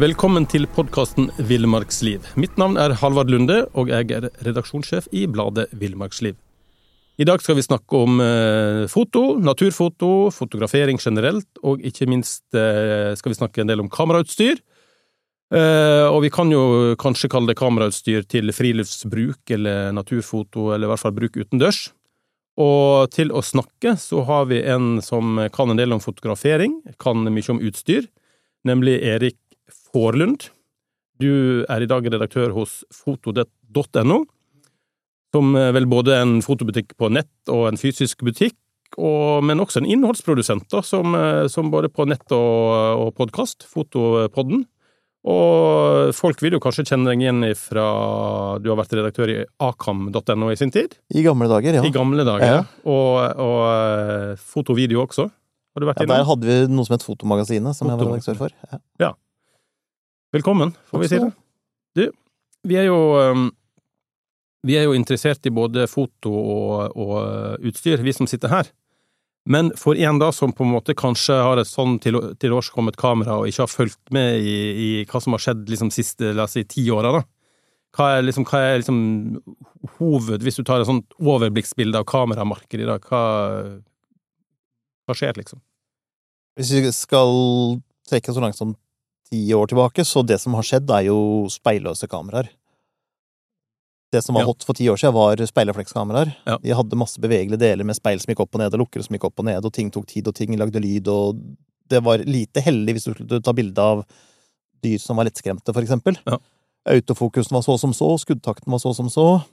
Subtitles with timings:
[0.00, 2.24] Velkommen til podkasten Villmarksliv.
[2.40, 6.38] Mitt navn er Halvard Lunde, og jeg er redaksjonssjef i bladet Villmarksliv.
[7.20, 13.10] I dag skal vi snakke om eh, foto, naturfoto, fotografering generelt, og ikke minst eh,
[13.18, 14.62] skal vi snakke en del om kamerautstyr.
[15.52, 20.92] Eh, og vi kan jo kanskje kalle det kamerautstyr til friluftsbruk eller naturfoto, eller i
[20.94, 21.90] hvert fall bruk utendørs.
[22.56, 27.28] Og til å snakke så har vi en som kan en del om fotografering, kan
[27.28, 28.08] mye om utstyr,
[28.64, 29.36] nemlig Erik
[29.94, 30.48] Forlund.
[31.20, 34.22] Du er i dag redaktør hos foto.no,
[35.34, 38.56] som er vel både en fotobutikk på nett og en fysisk butikk,
[38.98, 41.14] og, men også en innholdsprodusent, da, som,
[41.52, 44.64] som både på nett og, og podkast, Fotopodden.
[45.28, 47.84] Og folk vil jo kanskje kjenne deg igjen fra
[48.62, 50.96] du har vært redaktør i akam.no i sin tid?
[51.12, 51.82] I gamle dager, ja.
[51.84, 52.62] I gamle dager, ja.
[52.88, 55.28] Og, og eh, fotovideo også.
[55.28, 56.16] Har du vært ja, innom?
[56.16, 58.56] Der hadde vi noe som het Fotomagasinet, som jeg var redaktør for.
[58.70, 58.80] Ja.
[59.04, 59.10] ja.
[60.32, 61.30] Velkommen, får vi si det.
[61.98, 62.04] Du,
[62.62, 63.48] vi er jo um,
[64.62, 68.70] vi er jo interessert i både foto og, og uh, utstyr, vi som sitter her.
[69.50, 73.38] Men for en da som på en måte kanskje har et sånn til, tilårskommet kamera
[73.40, 76.54] og ikke har fulgt med i, i, hva som har skjedd liksom siste, la oss
[76.54, 77.22] si, ti åra, da.
[77.96, 79.00] Hva er liksom, hva er liksom
[79.96, 83.24] hoved, hvis du tar et sånt overblikksbilde av kameramarkedet i dag, hva,
[85.08, 85.58] hva skjer, liksom?
[86.60, 87.34] Hvis vi skal
[88.06, 88.76] trekke så langt som
[89.30, 92.48] ti år tilbake, så det som har skjedd, er jo speilløse kameraer.
[94.10, 94.46] Det som var Ja.
[94.46, 96.34] hot for ti år siden, var speilreflekskameraer.
[96.46, 96.58] Ja.
[96.58, 99.14] De hadde masse bevegelige deler med speil som gikk opp og ned, og lukkere som
[99.14, 101.38] gikk opp og ned, og ting tok tid, og ting lagde lyd, og
[101.88, 104.04] det var lite heldig hvis du skulle ta bilde av
[104.82, 106.18] dyr som var lettskremte, for eksempel.
[106.26, 106.38] Ja.
[106.88, 109.44] Autofokusen var så som så, skuddtakten var så som så.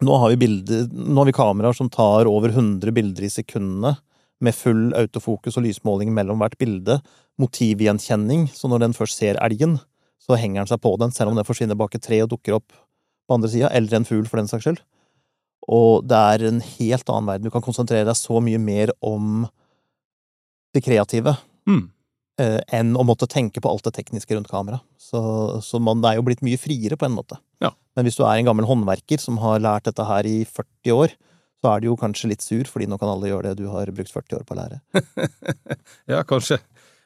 [0.00, 3.98] Nå har vi bilder, nå har vi kameraer som tar over 100 bilder i sekundene,
[4.40, 7.02] med full autofokus og lysmåling mellom hvert bilde.
[7.40, 9.78] Motivgjenkjenning, så når den først ser elgen,
[10.22, 12.58] så henger den seg på den, selv om den forsvinner bak et tre og dukker
[12.58, 14.82] opp på andre sida, eller en fugl for den saks skyld.
[15.72, 17.46] Og det er en helt annen verden.
[17.46, 19.46] Du kan konsentrere deg så mye mer om
[20.74, 21.36] det kreative
[21.68, 21.90] Mm.
[22.42, 24.80] eh, enn å måtte tenke på alt det tekniske rundt kamera.
[24.98, 25.20] Så,
[25.62, 27.36] så man er jo blitt mye friere på en måte.
[27.62, 27.70] Ja.
[27.94, 31.14] Men hvis du er en gammel håndverker som har lært dette her i 40 år,
[31.62, 33.86] så er du jo kanskje litt sur, fordi nå kan alle gjøre det du har
[33.94, 34.80] brukt 40 år på å lære.
[36.10, 36.58] Ja, kanskje.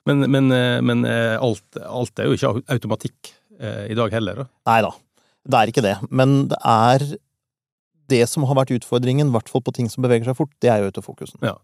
[0.06, 4.44] Men, men, eh, men eh, alt, alt er jo ikke automatikk eh, i dag heller,
[4.44, 4.48] da.
[4.70, 4.92] Nei da,
[5.50, 5.94] det er ikke det.
[6.10, 7.06] Men det er
[8.12, 10.70] det som har vært utfordringen, i hvert fall på ting som beveger seg fort, det
[10.70, 11.40] er jo autofokusen.
[11.42, 11.56] Ja.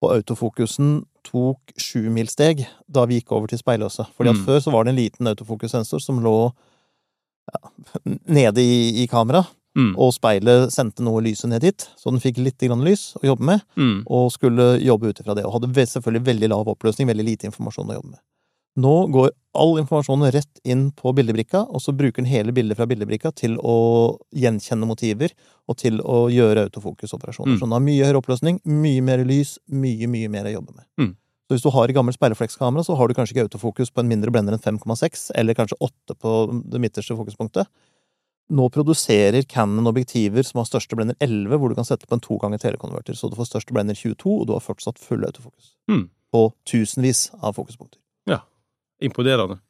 [0.00, 4.06] Og autofokusen tok sjumilssteg da vi gikk over til speilløse.
[4.16, 4.44] Fordi at Mm.
[4.46, 6.36] før så var det en liten autofokussensor som lå
[7.50, 7.60] ja,
[8.30, 9.42] nede i, i kamera,
[9.78, 9.92] Mm.
[10.02, 13.44] og speilet sendte noe lyset ned dit, så den fikk litt grann lys å jobbe
[13.46, 14.02] med, Mm.
[14.10, 15.44] og skulle jobbe ut ifra det.
[15.46, 18.18] Og hadde selvfølgelig veldig lav oppløsning, veldig lite informasjon å jobbe med.
[18.78, 22.86] Nå går all informasjonen rett inn på bildebrikka, og så bruker den hele bildet fra
[22.86, 25.30] bildebrikka til å gjenkjenne motiver,
[25.68, 27.54] og til å gjøre autofokusoperasjoner.
[27.54, 27.58] Mm.
[27.58, 30.86] Så den har mye høyere oppløsning, mye mer lys, mye, mye mer å jobbe med.
[30.98, 31.16] Mm.
[31.50, 34.10] Så hvis du har et gammelt speilreflekskamera, så har du kanskje ikke autofokus på en
[34.10, 36.34] mindre blender enn 5,6, eller kanskje 8 på
[36.70, 37.66] det midterste fokuspunktet.
[38.50, 42.22] Nå produserer Canon objektiver som har største blender 11, hvor du kan sette på en
[42.24, 45.74] to ganger telekonverter, så du får største blender 22, og du har fortsatt full autofokus.
[45.90, 46.08] Mm.
[46.34, 48.00] På tusenvis av fokuspunkter.
[48.30, 48.40] Ja.
[49.02, 49.60] Imponerende.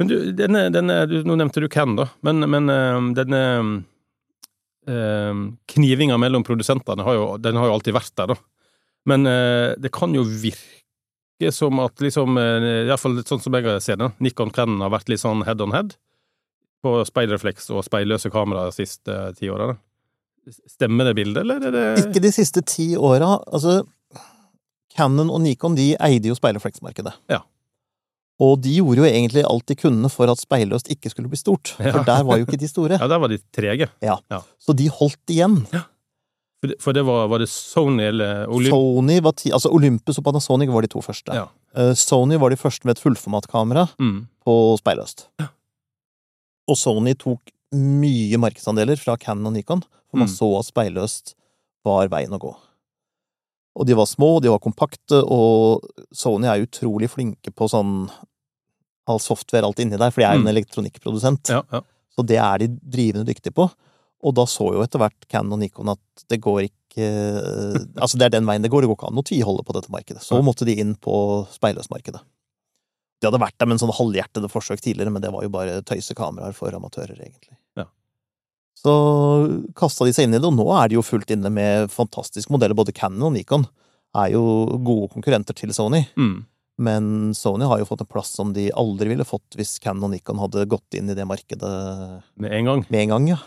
[0.00, 3.42] Men du, denne, denne du, Nå nevnte du Ken, da, men, men eh, denne
[4.90, 8.40] eh, knivinga mellom produsentene har jo, den har jo alltid vært der, da.
[9.06, 14.02] Men eh, det kan jo virke som at liksom, eh, iallfall sånn som jeg ser
[14.02, 15.94] det, Nikon Canon har vært litt sånn head on head
[16.86, 19.72] på speilrefleks og speilløse kamera de siste eh, ti åra.
[20.70, 23.32] Stemmer det bildet, eller er det Ikke de siste ti åra.
[23.50, 23.80] Altså,
[24.96, 27.12] Canon og Nikon de eide jo speilrefleksmarkedet.
[27.32, 27.42] Ja.
[28.40, 31.72] Og de gjorde jo egentlig alt de kunne for at speilløst ikke skulle bli stort.
[31.80, 31.90] Ja.
[31.96, 32.98] For der var jo ikke de store.
[33.02, 33.88] Ja, der var de trege.
[34.04, 34.18] Ja.
[34.60, 35.62] Så de holdt igjen.
[36.60, 38.72] For det, for det var, var det Sony eller Olymp...
[38.72, 41.34] Sony var ti, altså Olympus og Panasonic var de to første.
[41.36, 41.48] Ja.
[41.76, 44.22] Uh, Sony var de første med et fullformatkamera Mm.
[44.46, 45.26] på speilløst.
[46.68, 50.34] Og Sony tok mye markedsandeler fra Canon og Nikon, for man Mm.
[50.36, 51.34] så at speilløst
[51.84, 52.54] var veien å gå.
[53.76, 55.82] Og de var små, de var kompakte, og
[56.14, 58.10] Sony er utrolig flinke på sånn
[59.06, 60.56] all software, alt inni der, for de er jo en Mm.
[60.56, 61.48] elektronikkprodusent.
[61.50, 61.80] Ja, ja.
[62.16, 63.70] Så det er de drivende dyktige på.
[64.24, 65.98] Og da så jo etter hvert Canon og Nikon at
[66.28, 66.72] det går ikke
[68.00, 68.80] Altså, det er den veien det går.
[68.80, 70.22] Det går ikke an å tviholde på dette markedet.
[70.24, 72.20] Så måtte de inn på speilløsmarkedet.
[73.20, 75.78] De hadde vært der med en sånn halvhjertede forsøk tidligere, men det var jo bare
[75.88, 77.56] tøysekameraer for amatører, egentlig.
[77.78, 77.86] Ja.
[78.76, 78.92] Så
[79.78, 82.52] kasta de seg inn i det, og nå er de jo fullt inne med fantastiske
[82.52, 82.76] modeller.
[82.76, 83.64] Både Canon og Nikon
[84.16, 84.42] er jo
[84.84, 86.04] gode konkurrenter til Sony.
[86.20, 86.44] Mm.
[86.76, 90.12] Men Sony har jo fått en plass som de aldri ville fått hvis Canon og
[90.12, 91.72] Nikon hadde gått inn i det markedet
[92.36, 92.84] Med en gang.
[92.90, 93.40] med en gang, ja.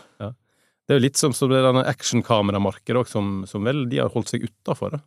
[0.90, 4.32] Det er jo litt som, som det actionkameramarkedet òg, som, som vel de har holdt
[4.32, 4.98] seg utafor.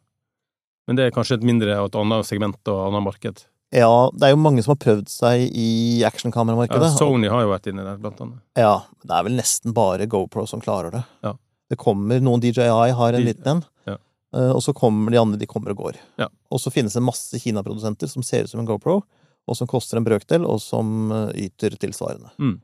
[0.88, 3.42] Men det er kanskje et mindre og et annet segment og annet marked.
[3.74, 5.70] Ja, det er jo mange som har prøvd seg i
[6.02, 6.92] Ja, actionkameramarkedet.
[6.94, 8.44] Sony har jo vært inne der, blant annet.
[8.60, 11.02] Ja, det er vel nesten bare GoPro som klarer det.
[11.26, 11.34] Ja.
[11.74, 13.96] Det kommer noen DJI har en liten en, ja.
[14.38, 15.98] eh, og så kommer de andre, de kommer og går.
[16.22, 16.30] Ja.
[16.54, 19.00] Og så finnes det masse Kina-produsenter som ser ut som en GoPro,
[19.44, 22.30] og som koster en brøkdel, og som eh, yter tilsvarende.
[22.38, 22.60] Mm.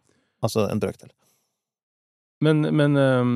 [0.45, 1.09] Altså en brøkdel.
[2.45, 3.33] Men, men um,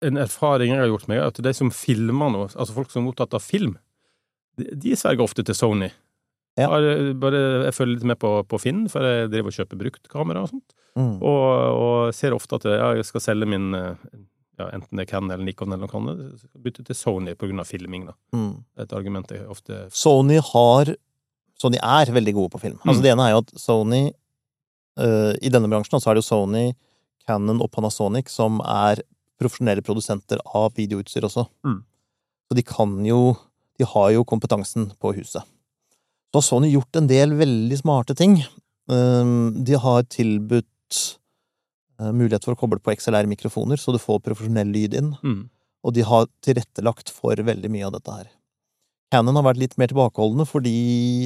[0.00, 3.04] en erfaring jeg har gjort meg, er at de som filmer nå, altså folk som
[3.04, 3.76] er opptatt av film,
[4.58, 5.90] de, sverger ofte til Sony.
[6.58, 6.66] Ja.
[6.72, 6.84] Har,
[7.22, 10.50] bare, jeg følger litt med på, på Finn, for jeg driver og kjøper bruktkamera og
[10.50, 10.74] sånt.
[10.98, 11.14] Mm.
[11.22, 11.44] Og,
[11.80, 13.70] og ser ofte at jeg skal selge min
[14.60, 18.06] ja, enten det er Canon eller Nikon eller noe annet, bytte til Sony av filming.
[18.10, 18.16] da.
[18.36, 18.64] Mm.
[18.82, 20.94] Et argument jeg ofte Sony har
[21.60, 22.78] Sony er veldig gode på film.
[22.84, 23.02] Altså Mm.
[23.04, 24.02] Det ene er jo at Sony
[24.98, 26.72] uh, I denne bransjen så er det jo Sony,
[27.26, 29.02] Canon og Panasonic som er
[29.40, 31.46] profesjonelle produsenter av videoutstyr også.
[31.64, 31.82] Mm.
[32.48, 33.36] Så de kan jo
[33.80, 35.46] De har jo kompetansen på huset.
[36.30, 38.36] Så har Sony gjort en del veldig smarte ting.
[38.90, 40.98] Um, de har tilbudt
[42.00, 45.40] eh, mulighet for å koble på XLR-mikrofoner, så du får profesjonell lyd inn mm.
[45.86, 48.30] og de har tilrettelagt for veldig mye av dette her.
[49.14, 50.74] Canon har vært litt mer tilbakeholdne, for de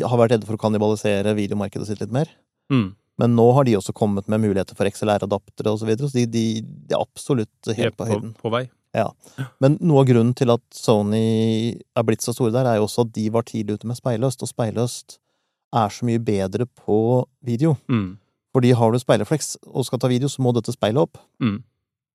[0.04, 2.30] har vært redde for å kannibalisere videomarkedet sitt litt mer.
[2.72, 2.94] Mm.
[3.20, 6.24] Men nå har de også kommet med muligheter for XLR-adaptere og så videre, så de,
[6.32, 8.32] de, de er absolutt helt på på, høyden.
[8.40, 8.64] på vei.
[9.61, 13.05] Men noe av grunnen til at Sony er blitt så store der, er jo også
[13.06, 15.19] at de var tidlig ute med speilløst, og speilløst
[15.75, 16.99] er så mye bedre på
[17.44, 17.76] video.
[17.91, 18.17] Mm.
[18.55, 21.19] Fordi har du speilrefleks og skal ta video, så må dette speilet opp.
[21.43, 21.56] Mm.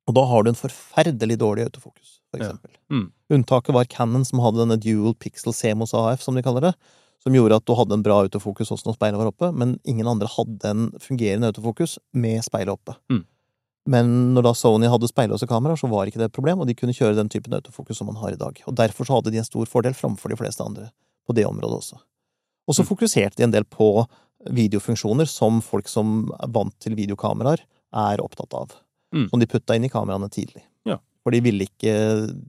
[0.08, 2.46] Og da har du en forferdelig dårlig autofokus, for Ja.
[2.48, 2.72] eksempel.
[2.90, 3.12] Mm.
[3.30, 6.74] Unntaket var Canon, som hadde denne dual pixel CMOS AF, som de kaller det,
[7.22, 10.08] som gjorde at du hadde en bra autofokus også når speilet var oppe, men ingen
[10.08, 12.96] andre hadde en fungerende autofokus med speilet oppe.
[13.12, 13.26] Mm.
[13.90, 16.76] Men når da Sony hadde speilløse kameraer, så var ikke det et problem, og de
[16.78, 18.60] kunne kjøre den typen autofokus som man har i dag.
[18.70, 20.92] Og derfor så hadde de en stor fordel framfor de fleste andre
[21.26, 21.98] på det området også.
[22.70, 22.90] Og så Mm.
[22.92, 24.06] fokuserte de en del på
[24.50, 27.64] videofunksjoner som folk som er vant til videokameraer,
[27.94, 28.76] er opptatt av.
[29.16, 29.30] Mm.
[29.32, 30.62] Som de putta inn i kameraene tidlig.
[30.86, 31.00] Ja.
[31.26, 31.94] For de ville ikke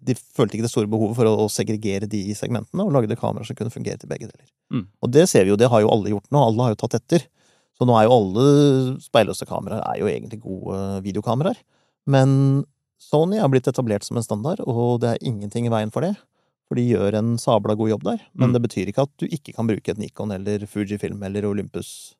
[0.04, 3.46] De følte ikke det store behovet for å, å segregere de segmentene, og lagde kameraer
[3.48, 4.48] som kunne fungere til begge deler.
[4.72, 4.86] Mm.
[5.02, 6.42] Og det ser vi jo, det har jo alle gjort nå.
[6.44, 7.24] Alle har jo tatt etter.
[7.80, 8.46] Så nå er jo alle
[9.00, 11.56] speilløse kameraer er jo egentlig gode videokameraer.
[12.12, 12.66] Men
[13.00, 16.12] Sony er blitt etablert som en standard, og det er ingenting i veien for det.
[16.68, 18.20] For de gjør en sabla god jobb der.
[18.36, 18.52] Men Mm.
[18.52, 22.14] det betyr ikke at du ikke kan bruke et Nikon eller Fujifilm eller Olympus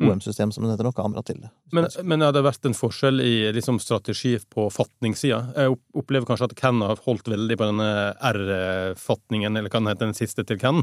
[0.00, 0.08] Mm.
[0.10, 1.50] OM-system, som det heter, og kamera til det.
[1.70, 5.54] Men, men har det vært en forskjell i liksom, strategi på fatningssida?
[5.54, 7.86] Jeg opplever kanskje at Ken har holdt veldig på denne
[8.18, 10.82] R-fatningen, eller hva den heter, den siste til Ken,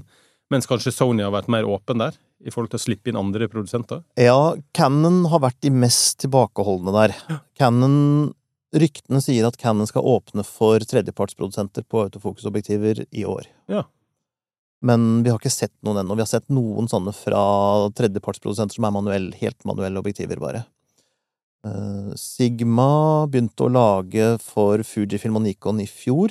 [0.51, 3.47] mens kanskje Sony har vært mer åpen der, i forhold til å slippe inn andre
[3.51, 4.03] produsenter?
[4.19, 7.15] Ja, Canon har vært de mest tilbakeholdne der.
[7.59, 8.33] Canon
[8.71, 13.49] Ryktene sier at Canon skal åpne for tredjepartsprodusenter på autofokusobjektiver i år.
[13.67, 13.83] Ja.
[14.81, 16.15] Men vi har ikke sett noen ennå.
[16.15, 17.41] Vi har sett noen sånne fra
[17.99, 20.63] tredjepartsprodusenter som er manuell, helt manuelle objektiver, bare.
[21.67, 26.30] Eh, Sigma begynte å lage for Fujifilm og Nikon i fjor.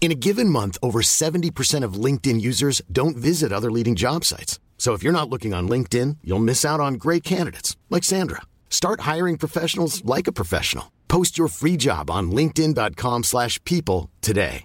[0.00, 4.60] In a given month, over 70% of LinkedIn users don't visit other leading job sites.
[4.78, 8.42] So if you're not looking on LinkedIn, you'll miss out on great candidates like Sandra.
[8.70, 10.92] Start hiring professionals like a professional.
[11.08, 14.62] Post your free job on linkedin.com/people today.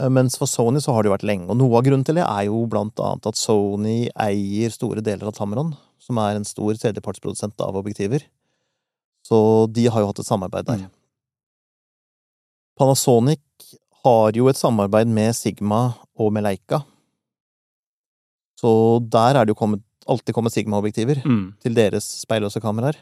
[0.00, 2.24] Eh, Mens for Sony så har det vært lenge, og noe av grunnen til det
[2.24, 6.78] er jo blant annet at Sony eier store deler av Tamron, som er en stor
[6.80, 8.24] tredjepartsprodusent av objektiver.
[9.30, 9.38] Så
[9.72, 10.80] de har jo hatt et samarbeid der.
[10.86, 10.90] Mm.
[12.80, 13.40] Panasonic
[14.04, 15.82] har jo et samarbeid med Sigma
[16.18, 16.80] og med Leica.
[18.60, 18.70] Så
[19.12, 21.54] der er det jo kommet, alltid kommet Sigma-objektiver Mm.
[21.62, 22.96] til deres speilløse kameraer.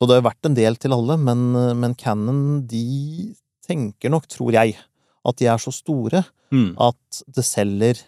[0.00, 3.34] Så det har jo vært en del til alle, men, men Canon de
[3.66, 4.76] tenker nok, tror jeg,
[5.24, 6.74] at de er så store Mm.
[6.80, 8.02] at det selger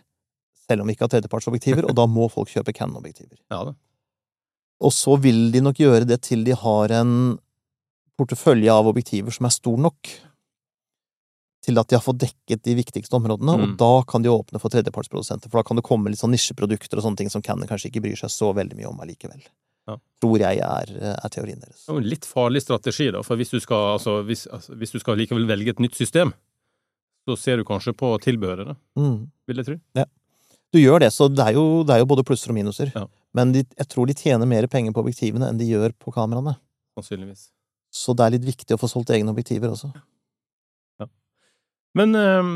[0.68, 3.38] selv om vi ikke har tredjepartsobjektiver, og da må folk kjøpe Canon-objektiver.
[3.50, 3.73] Ja.
[4.84, 7.38] Og så vil de nok gjøre det til de har en
[8.18, 10.11] portefølje av objektiver som er stor nok
[11.64, 13.76] til at de har fått dekket de viktigste områdene, og Mm.
[13.80, 15.49] da kan de åpne for tredjepartsprodusenter.
[15.50, 18.02] For da kan det komme litt sånn nisjeprodukter og sånne ting som Cannon kanskje ikke
[18.04, 19.40] bryr seg så veldig mye om allikevel.
[19.88, 19.97] Ja.
[20.21, 20.92] Tror jeg er,
[21.25, 21.87] er teorien deres.
[21.87, 24.92] Det er en litt farlig strategi, da, for hvis du skal, altså, hvis, altså, hvis
[24.92, 26.35] du skal likevel velge et nytt system,
[27.26, 29.30] så ser du kanskje på tilbehøret, da, Mm.
[29.49, 29.80] vil jeg tro.
[29.97, 30.04] Ja.
[30.73, 32.92] Du gjør det, så det er jo, det er jo både plusser og minuser.
[32.94, 33.06] Ja.
[33.33, 36.59] Men de, jeg tror de tjener mer penger på objektivene enn de gjør på kameraene.
[36.99, 37.49] Sannsynligvis.
[37.94, 39.92] Så det er litt viktig å få solgt egne objektiver også.
[41.94, 42.52] Men eh,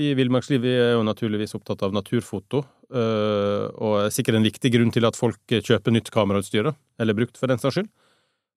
[0.00, 4.48] vi i Villmarksliv vi er jo naturligvis opptatt av naturfoto, eh, og er sikkert en
[4.48, 7.92] viktig grunn til at folk kjøper nytt kamerautstyr, eller brukt for den saks skyld.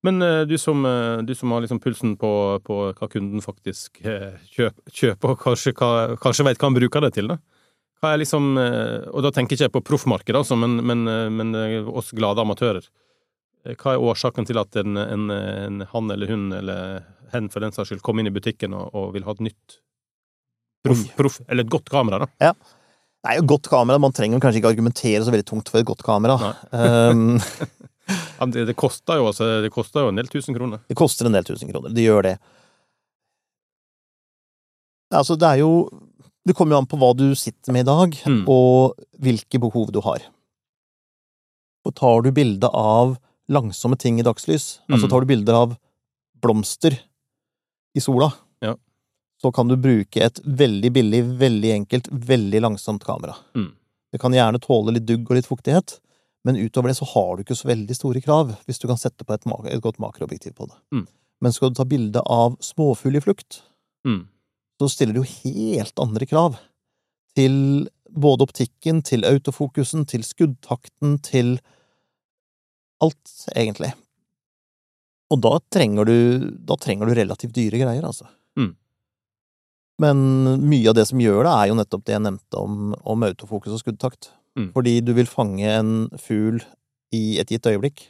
[0.04, 2.32] Men eh, du, som, eh, du som har liksom pulsen på,
[2.68, 7.14] på hva kunden faktisk eh, kjøp, kjøper, og kanskje, kanskje vet hva han bruker det
[7.16, 7.40] til, da.
[8.04, 11.06] Hva er liksom, og da tenker jeg ikke på proffmarkedet, altså, men, men,
[11.38, 11.56] men
[11.88, 12.84] oss glade amatører.
[13.66, 17.04] Eh, Hva er årsaken til at en, en, en han eller hun, eller
[17.34, 19.78] hen for den saks skyld, kom inn i butikken og, og vil ha et nytt
[20.86, 22.52] proff, prof, eller et godt kamera, da?
[23.24, 26.04] Er jo godt kamera, man trenger kanskje ikke argumentere så veldig tungt for et godt
[26.04, 26.36] kamera.
[26.76, 27.38] Um,
[28.52, 30.82] Det, det koster jo, altså, det koster jo en del tusen kroner.
[30.92, 32.34] det koster en del tusen kroner, det gjør det.
[35.14, 35.70] Altså, det er jo
[36.44, 38.42] Det kommer jo an på hva du sitter med i dag, Mm.
[38.52, 40.20] og hvilke behov du har.
[41.88, 43.14] Og tar du bilde av
[43.52, 45.10] langsomme ting i dagslys, altså Mm.
[45.10, 45.78] tar du bilder av
[46.42, 47.00] blomster
[47.96, 48.32] i sola,
[48.62, 48.76] Ja.
[49.42, 53.36] så kan du bruke et veldig billig, veldig enkelt, veldig langsomt kamera.
[53.56, 53.72] Mm.
[54.12, 56.00] Det kan gjerne tåle litt dugg og litt fuktighet,
[56.46, 59.24] men utover det så har du ikke så veldig store krav hvis du kan sette
[59.26, 59.42] på et,
[59.74, 60.76] et godt makroobjektiv på det.
[60.94, 61.08] Mm.
[61.42, 63.62] Men skal du ta bilde av småfugl i flukt,
[64.06, 64.28] Mm.
[64.80, 66.58] så stiller du jo helt andre krav
[67.36, 71.60] til både optikken, til autofokusen, til skuddtakten, til
[73.04, 73.92] alt, egentlig.
[75.34, 76.16] Og da trenger du,
[76.64, 78.28] da trenger du relativt dyre greier, altså.
[78.60, 78.72] Mm.
[80.04, 80.18] Men
[80.66, 83.76] mye av det som gjør det, er jo nettopp det jeg nevnte om, om autofokus
[83.76, 84.32] og skuddtakt.
[84.58, 84.72] Mm.
[84.76, 86.60] Fordi du vil fange en fugl
[87.14, 88.08] i et gitt øyeblikk.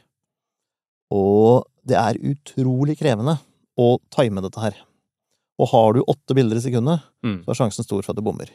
[1.14, 3.36] Og det er utrolig krevende
[3.80, 4.76] å time dette her.
[5.60, 7.44] Og har du åtte bilder i sekundet, Mm.
[7.44, 8.50] så er sjansen stor for at du bommer.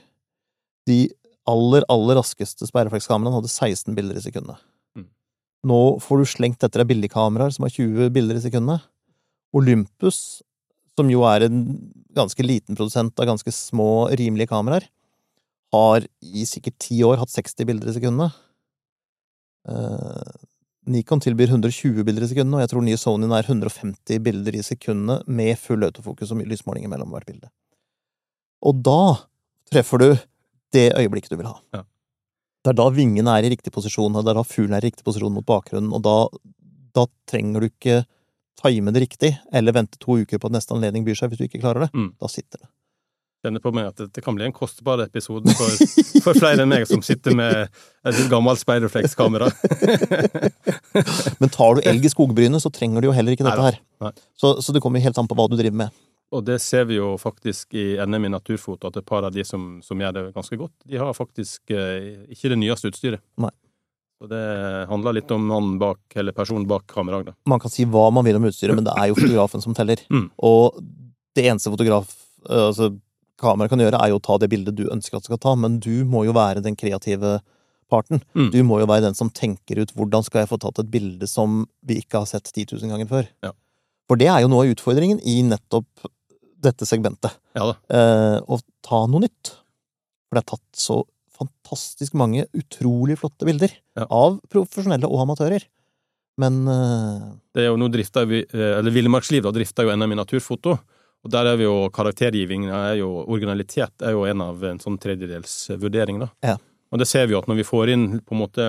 [0.86, 1.08] De
[1.48, 4.58] aller, aller raskeste sperreflekskameraene hadde 16 bilder i sekundet.
[5.68, 8.86] Nå får du slengt etter deg billigkameraer som har 20 bilder i sekundet.
[9.56, 10.42] Olympus,
[10.96, 11.64] som jo er en
[12.16, 14.86] ganske liten produsent av ganske små, rimelige kameraer,
[15.74, 18.38] har i sikkert ti år hatt 60 bilder i sekundet.
[19.70, 20.46] Eh,
[20.90, 24.66] Nikon tilbyr 120 bilder i sekundet, og jeg tror nye Sonyen er 150 bilder i
[24.66, 27.52] sekundet med full autofokus og lysmåling mellom hvert bilde.
[28.66, 29.02] Og da
[29.70, 30.10] treffer du
[30.74, 31.58] det øyeblikket du vil ha.
[31.76, 31.84] Ja.
[32.70, 34.92] Det er da vingene er i riktig posisjon, og det er da fuglen er i
[34.92, 36.18] riktig posisjon mot bakgrunnen, og da,
[36.94, 38.04] da trenger du ikke
[38.62, 41.48] time det riktig, eller vente to uker på at neste anledning byr seg hvis du
[41.48, 41.90] ikke klarer det.
[41.98, 42.12] Mm.
[42.22, 42.70] Da sitter det.
[43.42, 45.82] Kjenner på meg at det, kan bli en kostbar episode for,
[46.28, 47.72] for flere enn meg som sitter med
[48.06, 49.48] et gammelt speilreflekskamera.
[51.42, 53.82] Men tar du elg i skogbrynet, så trenger du jo heller ikke dette her.
[54.06, 54.14] Nei.
[54.38, 55.96] Så, så det kommer helt an på hva du driver med.
[56.30, 59.44] Og det ser vi jo faktisk i NM i naturfoto, at et par av de
[59.46, 63.24] som, som gjør det ganske godt, de har faktisk eh, ikke det nyeste utstyret.
[63.42, 63.52] Nei.
[64.20, 64.44] Så det
[64.90, 67.32] handler litt om mannen bak, eller personen bak kameraet.
[67.50, 70.02] Man kan si hva man vil om utstyret, men det er jo fotografen som teller.
[70.12, 70.28] Mm.
[70.46, 70.82] Og
[71.38, 72.12] det eneste fotograf,
[72.46, 72.92] eh, altså
[73.40, 75.56] kameraet kan gjøre, er jo å ta det bildet du ønsker at det skal ta,
[75.58, 77.40] men du må jo være den kreative
[77.90, 78.22] parten.
[78.38, 78.52] Mm.
[78.54, 81.26] Du må jo være den som tenker ut hvordan skal jeg få tatt et bilde
[81.26, 83.32] som vi ikke har sett 10 000 ganger før.
[83.48, 83.56] Ja.
[84.10, 86.10] For det er jo noe av utfordringen i nettopp
[86.62, 87.36] dette segmentet.
[87.58, 87.76] Ja da.
[87.96, 89.54] Eh, og ta noe nytt.
[90.30, 91.00] For det er tatt så
[91.40, 94.06] fantastisk mange utrolig flotte bilder Ja.
[94.12, 95.64] av profesjonelle og amatører.
[96.40, 100.12] Men eh, Det er jo, nå drifter vi, eh, eller Villmarksliv da, drifter jo NM
[100.16, 100.78] i naturfoto,
[101.20, 105.00] og der er vi jo karaktergiving, er jo originalitet er jo en av en sånn
[105.00, 106.30] tredjedelsvurdering, da.
[106.44, 106.58] Ja.
[106.92, 108.68] Og det ser vi jo at når vi får inn på en måte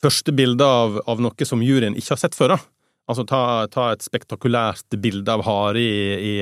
[0.00, 2.60] første bilde av, av noe som juryen ikke har sett før, da.
[3.10, 6.34] Altså ta, ta et spektakulært bilde av hare i, i,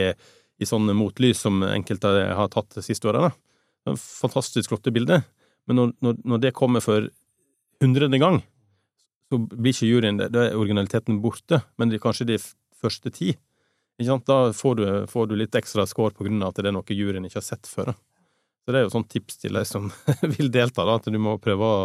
[0.59, 3.31] i sånn motlys som enkelte har tatt de siste årene.
[3.97, 5.23] Fantastisk flotte bilder.
[5.69, 7.09] Men når, når, når det kommer for
[7.83, 8.41] hundrede gang,
[9.29, 10.31] så blir ikke juryen det.
[10.35, 12.39] Da er originaliteten borte, men det er kanskje de
[12.81, 13.35] første ti.
[13.99, 16.95] Da får du, får du litt ekstra score på grunn av at det er noe
[16.95, 17.93] juryen ikke har sett før.
[17.93, 17.97] da.
[18.65, 19.89] Så det er jo sånn tips til deg som
[20.37, 21.81] vil delta, da, at du må prøve å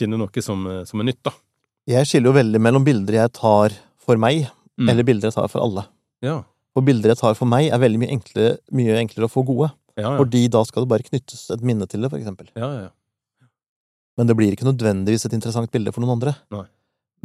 [0.00, 1.30] finne noe som, som er nytt, da.
[1.86, 4.88] jeg skiller jo veldig mellom bilder jeg tar for meg, Mm.
[4.90, 5.84] eller bilder jeg tar for alle.
[6.18, 6.40] Ja.
[6.74, 9.70] For bilder jeg tar for meg, er veldig mye enklere, mye enklere å få gode.
[9.94, 10.16] Ja, ja.
[10.18, 12.50] Fordi da skal det bare knyttes et minne til det, for eksempel.
[12.58, 12.92] ja, ja, ja.
[14.14, 16.36] Men det blir ikke nødvendigvis et interessant bilde for noen andre.
[16.54, 16.66] Nei.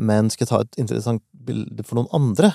[0.01, 2.49] Men skal jeg ta et interessant bilde for noen andre,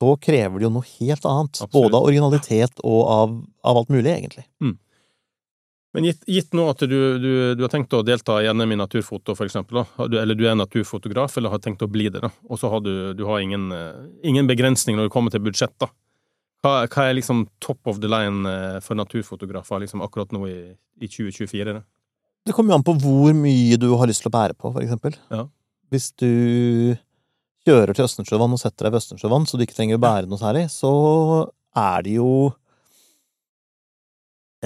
[0.00, 1.52] så krever det jo noe helt annet.
[1.54, 1.74] Absolutt.
[1.76, 4.42] Både av originalitet og av, av alt mulig, egentlig.
[5.96, 8.76] Men gitt, gitt nå at du, du, du har tenkt å delta i NM i
[8.76, 12.28] naturfoto, for eksempel, da, eller du er naturfotograf, eller har tenkt å bli det, da,
[12.50, 15.72] og så har du, du har ingen, eh, ingen begrensning når det kommer til budsjett,
[15.80, 15.88] da.
[16.60, 20.58] Hva, hva er liksom top of the line eh, for naturfotografer liksom akkurat nå i,
[21.00, 21.78] i 2024?
[21.78, 21.84] Da?
[22.46, 24.84] Det kommer jo an på hvor mye du har lyst til å bære på, for
[24.84, 25.16] eksempel.
[25.32, 25.46] Ja.
[25.94, 26.28] Hvis du
[27.66, 30.40] kjører til Østensjøvann og setter deg ved Østensjøvann, så du ikke trenger å bære noe
[30.40, 30.92] særlig, så
[31.76, 32.30] er det jo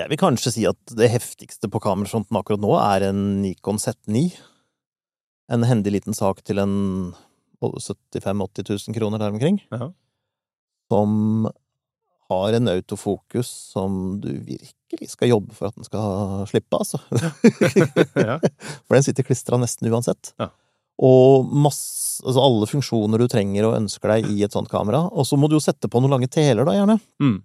[0.01, 4.31] Jeg vil kanskje si at det heftigste på kamerafronten akkurat nå er en Nikon Z9.
[5.53, 6.77] En hendig liten sak til en
[7.61, 9.61] 75 000-80 000 kroner der omkring.
[9.75, 9.91] Ja.
[10.91, 11.51] Som
[12.31, 17.01] har en autofokus som du virkelig skal jobbe for at den skal slippe, altså.
[18.15, 18.39] ja.
[18.87, 20.33] For den sitter klistra nesten uansett.
[20.39, 20.53] Ja.
[21.01, 25.07] Og masse, altså alle funksjoner du trenger og ønsker deg i et sånt kamera.
[25.11, 26.99] Og så må du jo sette på noen lange teler, da, gjerne.
[27.23, 27.39] Mm.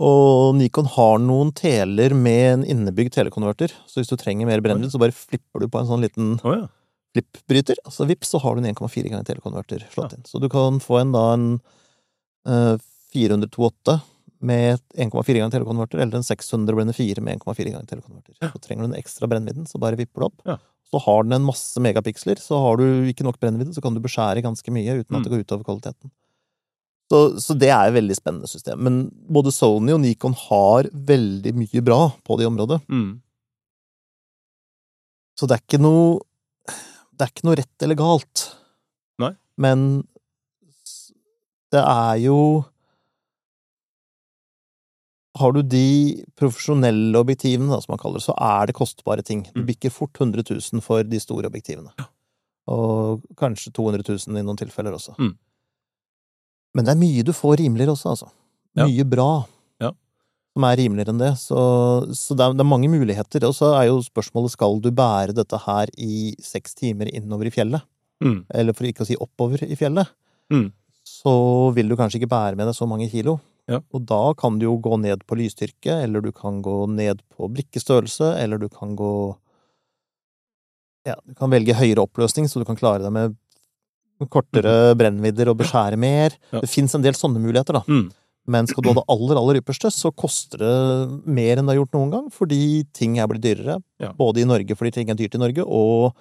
[0.00, 3.72] Og Nikon har noen teler med en innebygd telekonverter.
[3.86, 6.54] Så hvis du trenger mer brennvidd, så bare flipper du på en sånn liten oh,
[6.56, 6.68] ja.
[7.14, 7.76] flippbryter.
[7.84, 10.18] Altså vips, så har du en 1,4 ganger telekonverter slått Ja.
[10.18, 10.24] inn.
[10.26, 11.46] Så du kan få en da en
[12.48, 12.78] uh,
[13.14, 14.00] 400-28
[14.42, 18.34] med 1,4 ganger telekonverter, eller en 600 blende 4 med 1,4 ganger telekonverter.
[18.40, 20.40] Så trenger du den ekstra brennvidden, så bare vipper du opp.
[20.48, 20.56] Ja.
[20.90, 24.00] Så har den en masse megapiksler, så har du ikke nok brennvidde, så kan du
[24.02, 25.20] beskjære ganske mye uten Mm.
[25.20, 26.10] at det går utover kvaliteten.
[27.12, 28.80] Så, så det er et veldig spennende system.
[28.86, 28.94] Men
[29.28, 32.78] både Sony og Nikon har veldig mye bra på det området.
[32.88, 33.18] Mm.
[35.36, 36.20] Så det er ikke noe
[37.12, 38.46] Det er ikke noe rett eller galt.
[39.20, 39.32] Nei.
[39.60, 39.82] Men
[41.72, 42.38] det er jo
[45.40, 49.44] Har du de profesjonelle objektivene, da, som man kaller det, så er det kostbare ting.
[49.54, 49.66] Du Mm.
[49.70, 51.88] bikker fort 100 000 for de store objektivene.
[52.68, 55.14] Og kanskje 200 000 i noen tilfeller også.
[55.18, 55.32] Mm.
[56.74, 58.28] Men det er mye du får rimeligere også, altså.
[58.76, 58.86] Ja.
[58.88, 59.44] Mye bra
[59.82, 59.90] Ja.
[60.56, 61.32] som er rimeligere enn det.
[61.38, 61.58] Så,
[62.16, 63.44] så det, er, det er mange muligheter.
[63.48, 67.54] Og så er jo spørsmålet skal du bære dette her i seks timer innover i
[67.54, 67.82] fjellet,
[68.22, 68.44] Mm.
[68.54, 70.06] eller for ikke å si oppover i fjellet,
[70.52, 70.68] Mm.
[71.04, 73.40] så vil du kanskje ikke bære med deg så mange kilo.
[73.68, 73.80] Ja.
[73.92, 77.48] Og da kan du jo gå ned på lysstyrke, eller du kan gå ned på
[77.52, 79.36] brikkestørrelse, eller du kan gå
[81.04, 83.36] Ja, du kan velge høyere oppløsning, så du kan klare deg med
[84.30, 86.36] kortere brennvidder og beskjære mer.
[86.52, 87.82] Det fins en del sånne muligheter, da.
[87.88, 88.10] Mm.
[88.52, 90.72] Men skal du ha det aller, aller ypperste, så koster det
[91.30, 93.76] mer enn det har gjort noen gang, fordi ting er blitt dyrere.
[94.02, 94.10] Ja.
[94.18, 96.12] Både i Norge fordi ting er dyrt i Norge, og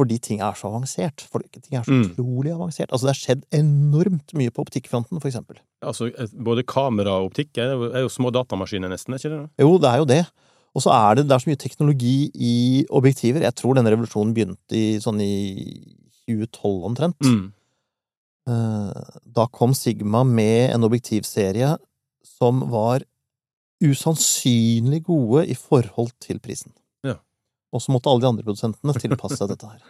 [0.00, 1.22] fordi ting er så avansert.
[1.30, 2.10] Fordi ting er så Mm.
[2.10, 2.90] utrolig avansert.
[2.90, 5.58] Altså, det har skjedd enormt mye på optikkfronten, for eksempel.
[5.82, 6.10] Altså,
[6.42, 9.50] både kamera og optikk er jo små datamaskiner, nesten, er ikke det?
[9.60, 10.26] Jo, det er jo det.
[10.74, 13.42] Og så er det, det er så mye teknologi i objektiver.
[13.42, 15.82] Jeg tror denne revolusjonen begynte i sånn i
[16.30, 17.20] 2012 omtrent.
[17.26, 17.52] Mm.
[18.48, 21.76] Eh, Da kom Sigma med en objektivserie
[22.26, 23.04] som var
[23.80, 26.72] usannsynlig gode i forhold til prisen.
[27.06, 27.16] Ja.
[27.72, 29.80] Og så måtte alle de andre produsentene tilpasse seg dette her.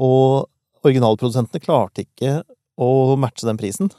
[0.00, 0.48] Og
[0.86, 2.40] originalprodusentene klarte ikke
[2.80, 3.90] å matche den prisen,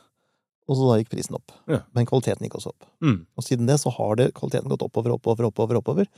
[0.69, 1.51] og så da gikk prisen opp.
[1.69, 1.81] Ja.
[1.93, 2.87] Men kvaliteten gikk også opp.
[3.03, 3.25] Mm.
[3.37, 6.09] Og siden det så har det kvaliteten gått oppover, oppover, oppover, oppover.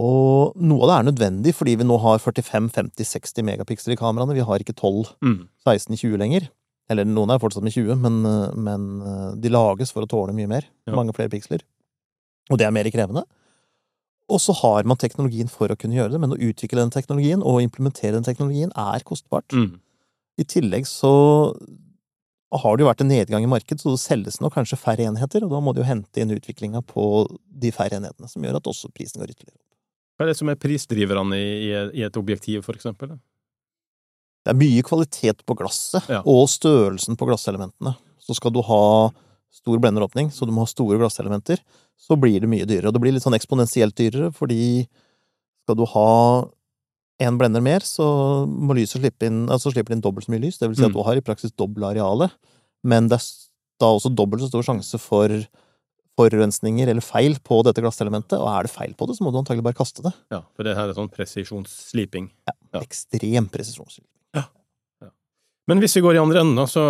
[0.00, 4.36] Og noe av det er nødvendig fordi vi nå har 45-50-60 megapiksler i kameraene.
[4.38, 5.48] Vi har ikke 12 Mm.
[5.66, 6.48] 16-20 lenger.
[6.90, 8.22] Eller noen er fortsatt med 20, men,
[8.56, 10.66] men eh, de lages for å tåle mye mer.
[10.86, 10.96] Ja.
[10.96, 11.62] Mange flere piksler.
[12.50, 13.22] Og det er mer krevende.
[14.32, 17.42] Og så har man teknologien for å kunne gjøre det, men å utvikle den teknologien
[17.44, 19.52] og implementere den teknologien er kostbart.
[19.52, 19.78] Mm.
[20.40, 21.12] I tillegg så
[22.52, 25.44] har det jo vært en nedgang i markedet, så det selges nå kanskje færre enheter,
[25.44, 27.04] og da må de jo hente inn utviklinga på
[27.62, 29.60] de færre enhetene, som gjør at også prisen går ytterligere.
[30.22, 33.16] Hva er det som er prisdriverne i, i, et objektiv, for eksempel?
[34.46, 36.20] Det er mye kvalitet på glasset, Ja.
[36.22, 37.96] og størrelsen på glasselementene.
[38.22, 39.10] Så skal du ha
[39.50, 41.58] stor blenderåpning, så du må ha store glasselementer,
[41.98, 42.86] så blir det mye dyrere.
[42.90, 44.86] Og det blir litt sånn eksponentielt dyrere, fordi
[45.66, 46.48] skal du ha
[47.20, 50.58] en blender mer, så må lyset slippe inn altså slipper inn dobbelt så mye lys.
[50.58, 50.94] Det vil si at Mm.
[50.94, 52.30] du har i praksis doble arealet,
[52.84, 53.26] men det er
[53.78, 55.28] da også dobbelt så stor sjanse for
[56.18, 59.38] forurensninger eller feil på dette glasselementet, og er det feil på det, så må du
[59.40, 60.12] antagelig bare kaste det.
[60.34, 62.30] Ja, for det her er sånn presisjonssliping.
[62.48, 62.80] Ja.
[62.82, 63.88] Ekstrem presisjon.
[65.70, 66.82] Men hvis vi går i andre enden, da, så,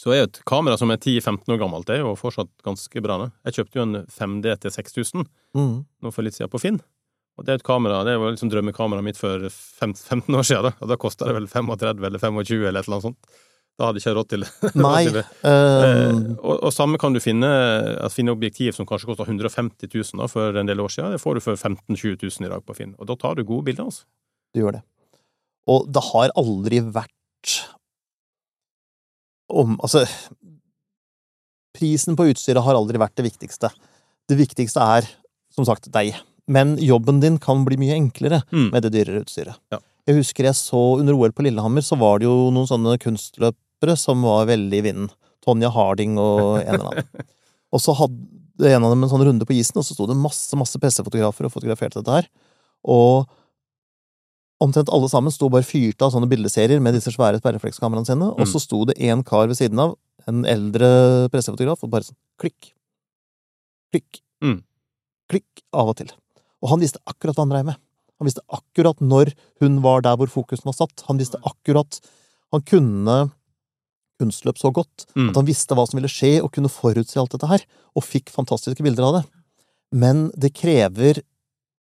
[0.00, 3.02] så er jo et kamera som er 10-15 år gammelt, det er jo fortsatt ganske
[3.04, 3.18] bra.
[3.20, 3.26] da.
[3.44, 5.74] Jeg kjøpte jo en 5D til 6000 Mm.
[6.02, 6.80] nå for litt siden på Finn.
[7.36, 10.72] Og det er et kamera, det var liksom drømmekameraet mitt for 15 år siden, da.
[10.80, 13.36] Og da kosta det vel 35 eller 25 eller et eller annet sånt.
[13.78, 14.50] Da hadde jeg ikke råd til det.
[14.86, 15.00] Nei.
[15.10, 17.48] Eh, og, og samme kan du finne,
[17.98, 21.10] altså, finne objektiv som kanskje kosta 150 000 da, for en del år siden.
[21.16, 22.92] Det får du for 15 000-20 000 i dag på Finn.
[23.02, 24.06] Og da tar du gode bilder, altså.
[24.54, 24.84] Du gjør det.
[25.74, 27.10] Og det har aldri vært
[29.54, 30.04] om Altså,
[31.76, 33.68] prisen på utstyret har aldri vært det viktigste.
[34.30, 35.08] Det viktigste er,
[35.52, 36.14] som sagt, deg.
[36.50, 38.70] Men jobben din kan bli mye enklere Mm.
[38.72, 39.58] med det dyrere utstyret.
[39.72, 39.78] Ja.
[40.06, 42.98] Jeg husker jeg så under OL på Lillehammer, så var det jo noen sånne
[43.80, 45.10] kunstløpere som var veldig i vinden.
[45.44, 47.26] Tonja Harding og en eller annen.
[47.74, 50.14] Og så hadde en av dem en sånn runde på isen, og så sto det
[50.14, 52.28] masse masse pressefotografer og fotograferte dette her.
[52.86, 53.26] Og
[54.62, 58.44] omtrent alle sammen sto bare fyrte av sånne bildeserier med disse svære sperreflekskameraene sine, og
[58.44, 58.46] Mm.
[58.46, 59.96] så sto det en kar ved siden av,
[60.28, 62.70] en eldre pressefotograf, og bare sånn klikk,
[63.92, 64.62] klikk, Mm.
[65.28, 66.12] klikk av og til.
[66.62, 67.76] Og han visste akkurat hva han dreiv med.
[68.20, 71.02] Han visste akkurat når hun var der hvor fokusen var satt.
[71.08, 72.00] Han visste akkurat
[72.52, 73.32] Han kunne
[74.20, 75.30] kunstløp så godt Mm.
[75.30, 77.64] at han visste hva som ville skje, og kunne forutse alt dette her,
[77.96, 79.24] og fikk fantastiske bilder av det.
[79.92, 81.22] Men det krever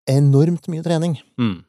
[0.07, 1.17] enormt mye trening.
[1.39, 1.63] Mm.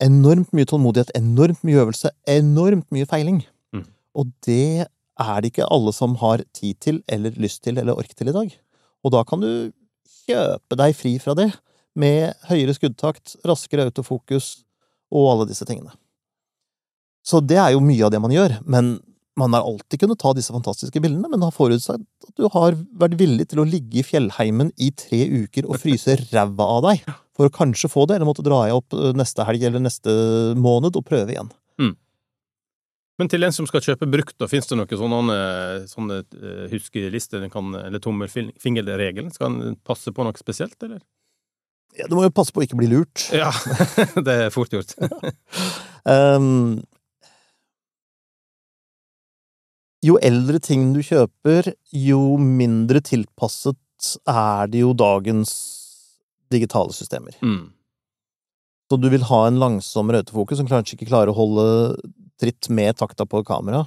[0.00, 3.40] Enormt mye tålmodighet, enormt mye øvelse, enormt mye feiling.
[3.74, 3.84] Mm.
[4.14, 4.86] Og det
[5.18, 8.32] er det ikke alle som har tid til, eller lyst til, eller ork til i
[8.36, 8.52] dag.
[9.04, 9.72] Og da kan du
[10.28, 11.48] kjøpe deg fri fra det,
[11.98, 14.62] med høyere skuddtakt, raskere autofokus
[15.10, 15.90] og alle disse tingene.
[17.26, 19.00] Så det er jo mye av det man gjør, men
[19.38, 23.16] man har alltid kunnet ta disse fantastiske bildene, men har forutsatt at du har vært
[23.20, 27.06] villig til å ligge i fjellheimen i tre uker og fryse ræva av deg
[27.38, 30.12] for å kanskje få det, eller måtte dra opp eh, neste helg eller neste
[30.58, 31.54] måned og prøve igjen.
[33.18, 35.38] Men til en som skal kjøpe brukt, da, finnes det noen sånne,
[35.90, 39.32] sånne eh, huskelister kan, eller tommelfingerregelen?
[39.34, 41.00] Skal en passe på noe spesielt, eller?
[41.98, 43.26] Ja, du må jo passe på å ikke bli lurt.
[43.34, 43.50] Ja,
[44.26, 44.94] det er fort gjort.
[46.06, 46.78] Ehm,
[50.04, 55.50] jo eldre ting du kjøper, jo mindre tilpasset er det jo dagens
[56.52, 57.34] digitale systemer.
[57.42, 57.72] Mm.
[58.88, 61.64] Så du vil ha en langsom autofokus som kanskje ikke klarer å holde
[62.40, 63.82] tritt med takta på kamera.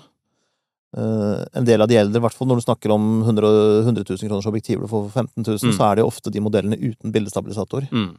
[0.91, 3.47] Uh, en del av de eldre, i hvert fall når du snakker om 100,
[3.88, 5.78] 100 000 kroners objektiver du får for 15 000, Mm.
[5.78, 7.88] så er det jo ofte de modellene uten bildestabilisator.
[7.95, 8.17] Mm.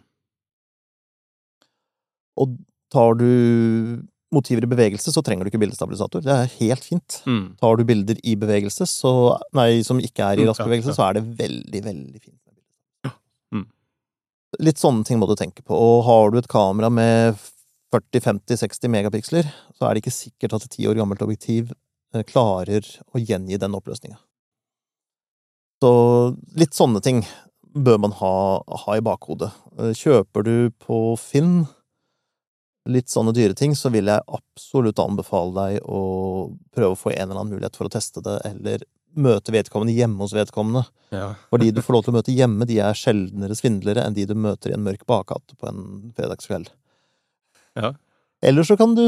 [2.41, 2.57] Og
[2.93, 3.29] tar du
[4.33, 6.25] motiver i bevegelse, så trenger du ikke bildestabilisator.
[6.25, 7.19] Det er helt fint.
[7.29, 7.45] Mm.
[7.61, 9.13] Tar du bilder i bevegelse, så,
[9.57, 12.41] nei, som ikke er i Mm, rask bevegelse, så er det veldig, veldig fint.
[13.05, 13.13] Ja.
[13.55, 13.67] Mm.
[14.61, 15.77] Litt sånne ting må du tenke på.
[15.77, 17.37] Og har du et kamera med
[17.93, 21.73] 40-50-60 megapiksler, så er det ikke sikkert at et ti år gammelt objektiv
[22.15, 24.17] eh, klarer å gjengi den oppløsninga.
[25.83, 25.93] Så
[26.57, 27.25] litt sånne ting
[27.75, 28.35] bør man ha,
[28.85, 29.51] ha i bakhodet.
[29.79, 31.65] Eh, Kjøper du på Finn
[32.91, 36.01] litt sånne dyre ting, så vil jeg absolutt anbefale deg å
[36.75, 38.83] prøve å få en eller annen mulighet for å teste det, eller
[39.15, 40.87] møte vedkommende hjemme hos vedkommende.
[41.13, 41.35] Ja.
[41.53, 44.25] For de du får lov til å møte hjemme, de er sjeldnere svindlere enn de
[44.31, 45.83] du møter i en mørk bakgate på en
[46.17, 46.71] fredagskveld.
[47.77, 47.91] Ja.
[48.43, 49.03] Eller så kan du,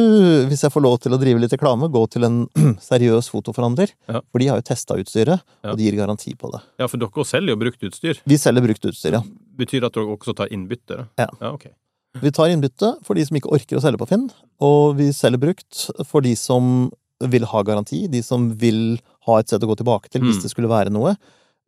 [0.46, 2.36] hvis jeg får lov til å drive litt reklame, gå til en
[2.84, 3.90] seriøs fotoforhandler.
[4.06, 4.20] Ja.
[4.30, 5.72] For de har jo testa utstyret, Ja.
[5.72, 6.60] og de gir garanti på det.
[6.78, 8.20] ja, for dere selger jo brukt utstyr.
[8.28, 9.22] Vi selger brukt utstyr, ja.
[9.58, 11.08] Betyr det at dere også tar innbytte?
[11.18, 11.26] Ja.
[11.40, 11.66] ja ok.
[12.22, 14.28] Vi tar innbytte for de som ikke orker å selge på Finn,
[14.62, 16.90] og vi selger brukt for de som
[17.24, 20.42] vil ha garanti, de som vil ha et sted å gå tilbake til hvis Mm.
[20.42, 21.16] det skulle være noe,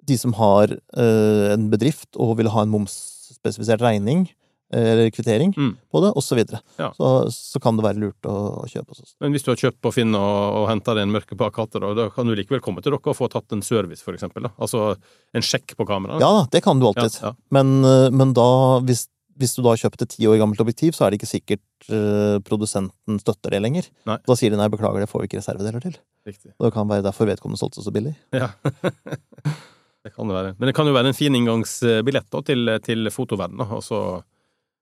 [0.06, 4.28] de som har eh, en bedrift og vil ha en momsspesifisert regning
[4.72, 5.76] eh, eller kvittering Mm.
[5.92, 6.38] på det, osv.
[6.46, 6.92] Så, Ja.
[6.98, 9.14] så så kan det være lurt å, å kjøpe hos oss.
[9.20, 10.20] Men hvis du har kjøpt på Finn og,
[10.62, 13.16] og henta deg en mørke bakgate, da, da kan du likevel komme til dere og
[13.16, 14.42] få tatt en service, for eksempel?
[14.42, 14.50] Da.
[14.60, 14.96] Altså
[15.34, 16.20] en sjekk på kameraet?
[16.20, 17.18] Ja da, det kan du alltid.
[17.22, 17.34] Ja, ja.
[17.50, 19.08] Men, eh, men da, hvis,
[19.40, 21.88] hvis du da har kjøpt et ti år gammelt objektiv, så er det ikke sikkert
[21.90, 23.88] uh, produsenten støtter det lenger.
[24.08, 24.18] Nei.
[24.26, 25.98] Da sier de nei, beklager, det får vi ikke reservedeler til.
[26.28, 26.54] Riktig.
[26.56, 28.14] Det kan være derfor vedkommende solgte så billig.
[28.34, 28.48] Ja.
[30.06, 30.54] det kan det være.
[30.56, 33.68] Men det kan jo være en fin inngangsbillett da, til, til fotoverdenen.
[33.68, 34.08] da,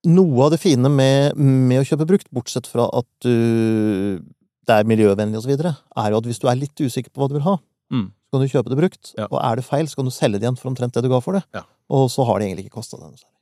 [0.04, 4.20] Noe av det fine med, med å kjøpe brukt, bortsett fra at du,
[4.68, 7.38] det er miljøvennlig osv., er jo at hvis du er litt usikker på hva du
[7.40, 7.58] vil ha,
[7.92, 8.06] Mm.
[8.10, 9.10] så kan du kjøpe det brukt.
[9.18, 9.26] Ja.
[9.28, 11.20] Og er det feil, så kan du selge det igjen for omtrent det du ga
[11.22, 11.44] for det.
[11.54, 11.64] Ja.
[11.92, 13.36] Og så har det egentlig ikke kosta deg noe særlig.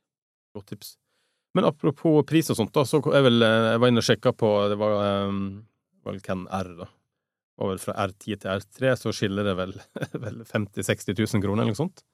[0.59, 0.91] Godt tips.
[1.55, 4.33] Men apropos pris og sånt, da, så jeg, vel, eh, jeg var inne og sjekka
[4.33, 4.95] på Det var
[5.29, 5.43] um,
[6.09, 6.89] vel Ken R, da.
[7.63, 9.77] Og fra R10 til R3 så skiller det vel,
[10.25, 12.05] vel 50 000-60 000 kroner, eller noe sånt?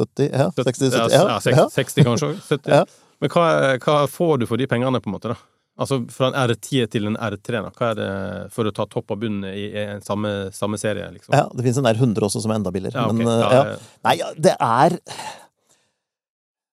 [0.00, 0.48] 70, ja.
[0.56, 1.24] 60, 70, ja, ja.
[1.36, 2.44] ja, 60, 60 kanskje òg?
[2.48, 2.72] 70?
[2.80, 2.84] Ja.
[3.22, 3.42] Men hva,
[3.78, 5.30] hva får du for de pengene, på en måte?
[5.30, 5.36] da?
[5.80, 7.70] Altså fra en R10 til en R3, da.
[7.76, 8.08] Hva er det
[8.52, 11.36] for å ta topp og bunn i, en samme, samme serie, liksom?
[11.36, 11.46] ja.
[11.52, 12.98] Det finnes en R100 også som er enda billigere.
[12.98, 13.20] Ja, okay.
[13.20, 13.62] Men, eh, ja.
[13.62, 14.16] er- Nei,
[14.48, 14.98] det er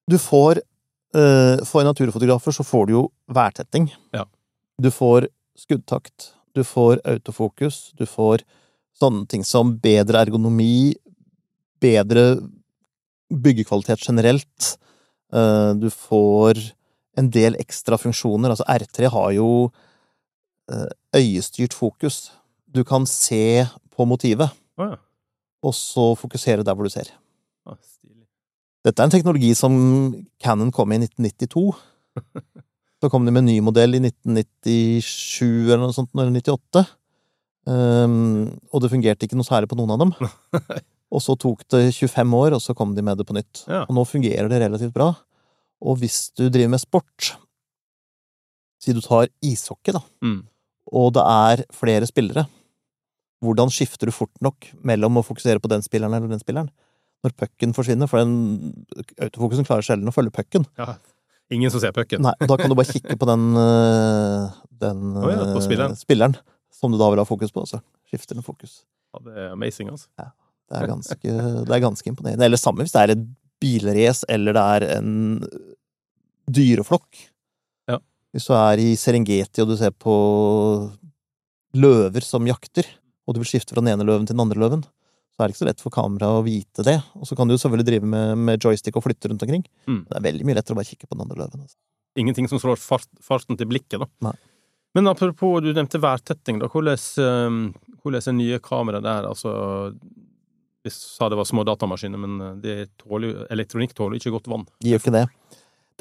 [0.10, 0.69] Du får eh,
[1.10, 3.88] For naturfotografer så får du jo værtetting.
[4.14, 4.28] Ja.
[4.78, 5.26] Du får
[5.58, 6.34] skuddtakt.
[6.54, 7.92] Du får autofokus.
[7.98, 8.44] Du får
[9.00, 10.94] sånne ting som bedre ergonomi,
[11.82, 12.38] bedre
[13.30, 14.76] byggekvalitet generelt.
[15.34, 16.60] Eh, du får
[17.18, 18.54] en del ekstra funksjoner.
[18.54, 19.50] Altså R3 har jo
[20.72, 22.32] eh, øyestyrt fokus.
[22.66, 25.00] Du kan se på motivet, oh, ja.
[25.66, 27.10] og så fokusere der hvor du ser.
[28.86, 29.74] Dette er en teknologi som
[30.42, 31.66] Canon kom med i 1992.
[33.00, 36.86] Så kom de med en ny modell i 1997 eller noe sånt, eller 98.
[37.70, 40.14] Um, og det fungerte ikke noe særlig på noen av dem.
[41.16, 43.64] Og så tok det 25 år, og så kom de med det på nytt.
[43.66, 43.80] Ja.
[43.90, 45.08] Og nå fungerer det relativt bra.
[45.82, 47.32] Og hvis du driver med sport,
[48.78, 50.44] si du tar ishockey, da, Mm.
[50.94, 52.44] og det er flere spillere,
[53.42, 56.70] hvordan skifter du fort nok mellom å fokusere på den spilleren eller den spilleren?
[57.26, 58.86] Når pucken forsvinner, for den
[59.20, 60.68] autofokusen klarer sjelden å følge pucken.
[60.80, 60.98] ja.
[61.50, 62.22] Ingen som ser pucken.
[62.22, 65.96] Nei, og da kan du bare kikke på den, øh, den oh, ja, på spilleren.
[65.98, 66.36] spilleren
[66.80, 68.84] som du da vil ha fokus på, så skifter den fokus.
[69.10, 70.30] Ja, det er amazing, altså.
[70.70, 71.34] Det er ganske,
[71.66, 72.46] det er ganske imponerende.
[72.46, 73.26] Eller samme hvis det er et
[73.60, 75.12] bilrace, eller det er en
[76.54, 77.24] dyreflokk.
[77.90, 77.98] Ja.
[78.34, 80.14] Hvis du er i Serengeti, og du ser på
[81.74, 82.86] løver som jakter,
[83.26, 84.86] og du vil skifte fra den ene løven til den andre løven,
[85.40, 86.98] så er det ikke så lett for kameraet å vite det.
[87.16, 89.62] Og så kan du selvfølgelig drive med, med joystick og flytte rundt omkring.
[89.88, 90.02] Mm.
[90.10, 91.62] Det er veldig mye lettere å bare kikke på den andre løven.
[91.64, 91.78] Altså.
[92.20, 94.10] Ingenting som slår fart, farten til blikket, da.
[94.28, 94.34] Nei.
[94.98, 96.68] Men apropos, du nevnte værtetting, da.
[96.74, 99.30] Hvordan, eh, hvordan er nye kamera der?
[99.30, 99.54] Altså,
[100.84, 104.68] vi sa det var små datamaskiner, men eh, tåler, elektronikk tåler ikke godt vann.
[104.84, 105.26] De gjør ikke det.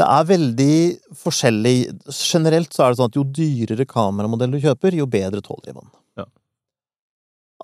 [0.03, 0.75] Det er veldig
[1.23, 1.77] forskjellig.
[2.11, 5.79] Generelt så er det sånn at jo dyrere kameramodell du kjøper, jo bedre tåler de
[5.79, 5.95] vann.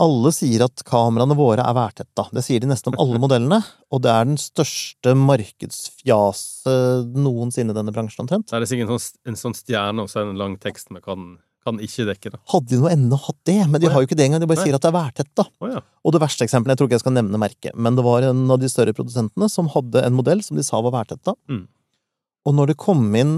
[0.03, 2.25] Alle sier at kameraene våre er værtetta.
[2.35, 3.61] Det sier de nesten om alle modellene,
[3.95, 8.49] og det er den største markedsfjaset noensinne i denne bransjen, omtrent.
[8.51, 11.15] Det er sikkert en sånn, en sånn stjerne og så en lang tekst med hva
[11.15, 11.29] den
[11.65, 12.35] kan ikke dekke.
[12.35, 12.41] det.
[12.53, 13.93] Hadde de nå ennå hatt det, men de oh, ja.
[13.95, 14.43] har jo ikke det engang.
[14.43, 14.67] De bare Nei.
[14.69, 15.47] sier at det er værtetta.
[15.63, 15.81] Oh, ja.
[16.05, 18.43] Og det verste eksempelet, jeg tror ikke jeg skal nevne merket, men det var en
[18.53, 21.37] av de større produsentene som hadde en modell som de sa var værtetta.
[21.49, 21.65] Mm.
[22.45, 23.33] Og når det kom inn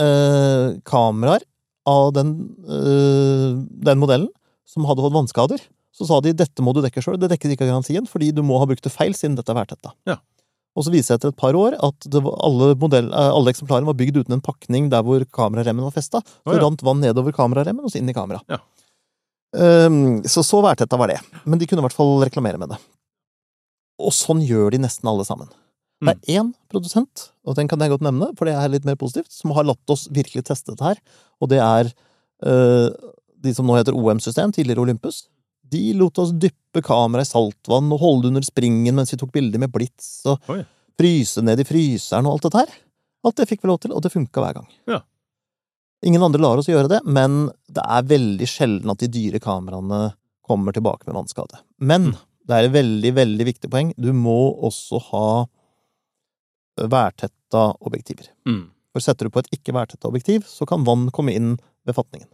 [0.00, 1.44] eh, kameraer
[1.90, 2.32] av den,
[2.64, 4.30] eh, den modellen
[4.68, 5.68] som hadde fått vannskader,
[6.00, 8.40] så sa de dette må du dekke sjøl, det dekkes ikke av garantien, fordi du
[8.46, 9.92] må ha brukt det feil siden dette er værtetta.
[10.08, 10.16] Ja.
[10.78, 13.52] Og så viser det etter et par år at det var, alle, modell, eh, alle
[13.52, 16.22] eksemplarene var bygd uten en pakning der hvor kameraremmen var festa.
[16.24, 16.62] Så oh, ja.
[16.62, 18.40] rant vann nedover kameraremmen og så inn i kamera.
[18.48, 18.62] Ja.
[19.50, 21.18] Um, så så værtetta var det.
[21.44, 22.78] Men de kunne i hvert fall reklamere med det.
[24.00, 25.50] Og sånn gjør de nesten alle sammen.
[26.00, 28.96] Det er én produsent, og den kan jeg godt nevne, for det er litt mer
[28.96, 31.00] positivt, som har latt oss virkelig teste dette her,
[31.44, 31.90] og det er
[32.48, 32.88] øh,
[33.44, 35.26] de som nå heter OM-system, tidligere Olympus.
[35.70, 39.32] De lot oss dyppe kameraet i saltvann og holde det under springen mens vi tok
[39.34, 40.62] bilder med blits, og Oi.
[40.98, 42.74] fryse ned i fryseren og alt dette her.
[43.26, 44.68] Alt det fikk vi lov til, og det funka hver gang.
[44.88, 45.02] Ja.
[46.06, 50.14] Ingen andre lar oss gjøre det, men det er veldig sjelden at de dyre kameraene
[50.48, 51.60] kommer tilbake med vannskade.
[51.76, 52.14] Men
[52.48, 53.92] det er et veldig, veldig viktig poeng.
[54.00, 55.26] Du må også ha
[56.80, 58.30] værtetta objektiver.
[58.48, 58.70] Mm.
[58.90, 61.52] For setter du på et ikke værtetta objektiv, så kan vann komme inn
[61.86, 62.30] ved fatningen.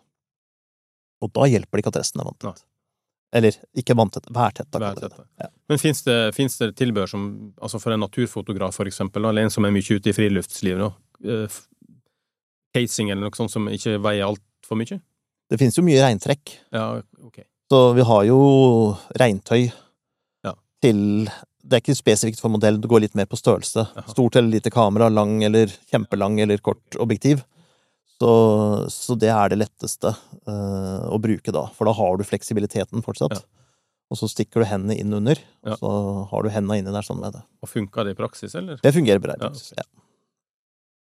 [1.24, 2.62] Og da hjelper det ikke at resten er vanntett.
[3.34, 4.68] Eller ikke vanntett, værtett.
[4.72, 5.24] Værtetta.
[5.40, 5.48] Ja.
[5.68, 7.24] Men fins det, finnes det tilbehør som
[7.60, 10.92] Altså for en naturfotograf, for eksempel, eller en som er mye ute i friluftslivet,
[11.26, 11.58] eh,
[12.76, 15.00] Casing eller noe sånt som ikke veier altfor mye?
[15.50, 16.56] Det finnes jo mye regntrekk.
[16.74, 17.40] Ja, ok.
[17.70, 18.38] Så vi har jo
[19.18, 19.72] regntøy
[20.44, 20.52] Ja.
[20.82, 21.28] til
[21.66, 23.88] Det er ikke spesifikt for modell, det går litt mer på størrelse.
[23.96, 24.06] Aha.
[24.12, 27.42] Stort eller lite kamera, lang eller kjempelang eller kort objektiv.
[28.20, 28.28] Så,
[28.92, 33.38] så det er det letteste eh, å bruke da, for da har du fleksibiliteten fortsatt.
[33.38, 33.66] Ja.
[34.12, 35.72] Og så stikker du hendene inn under, Ja.
[35.74, 35.90] og så
[36.30, 37.42] har du hendene inni der sånn med det.
[37.64, 38.78] Og funka det i praksis, eller?
[38.82, 39.48] Det fungerer bra i Ja.
[39.48, 39.72] praksis.
[39.76, 39.82] Ja.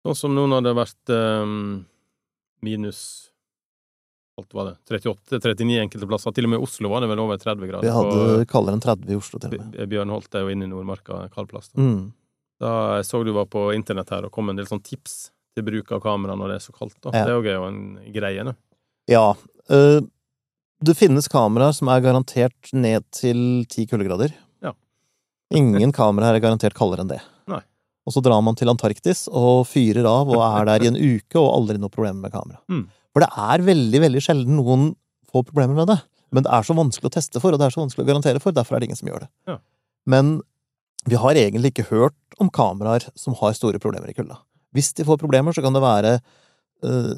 [0.07, 1.85] Sånn som nå når det har vært um,
[2.65, 3.29] minus
[4.39, 6.31] alt var det, 38-39 enkelte plasser.
[6.31, 7.83] Til og med i Oslo var det vel over 30 grader.
[7.83, 9.89] Vi hadde kaldere enn 30 i Oslo, til og med.
[9.91, 11.67] Bjørn Holt er jo inne i Nordmarka, kald plass.
[11.73, 11.81] Da.
[11.83, 12.13] Mm.
[12.59, 15.29] da jeg så du var på internett her og kom med en del sånn tips
[15.57, 16.97] til bruk av kamera når det er så kaldt.
[17.01, 17.13] Da.
[17.13, 17.25] Ja.
[17.27, 17.81] Det er jo en
[18.13, 18.45] greie.
[18.47, 18.55] Da.
[19.09, 19.25] Ja.
[19.71, 20.01] Uh,
[20.85, 24.35] det finnes kameraer som er garantert ned til ti kuldegrader.
[24.63, 24.75] Ja.
[25.55, 27.19] Ingen kameraer er garantert kaldere enn det.
[27.51, 27.61] Nei.
[28.07, 31.41] Og så drar man til Antarktis og fyrer av og er der i en uke
[31.41, 32.61] og aldri noe problem med kamera.
[32.71, 32.87] Mm.
[33.13, 34.93] For det er veldig, veldig sjelden noen
[35.29, 35.99] får problemer med det.
[36.33, 38.41] Men det er så vanskelig å teste for, og det er så vanskelig å garantere
[38.41, 38.55] for.
[38.55, 39.29] Derfor er det ingen som gjør det.
[39.49, 39.57] Ja.
[40.09, 40.39] Men
[41.09, 44.39] vi har egentlig ikke hørt om kameraer som har store problemer i kulda.
[44.75, 46.15] Hvis de får problemer, så kan det være
[46.85, 47.13] uh,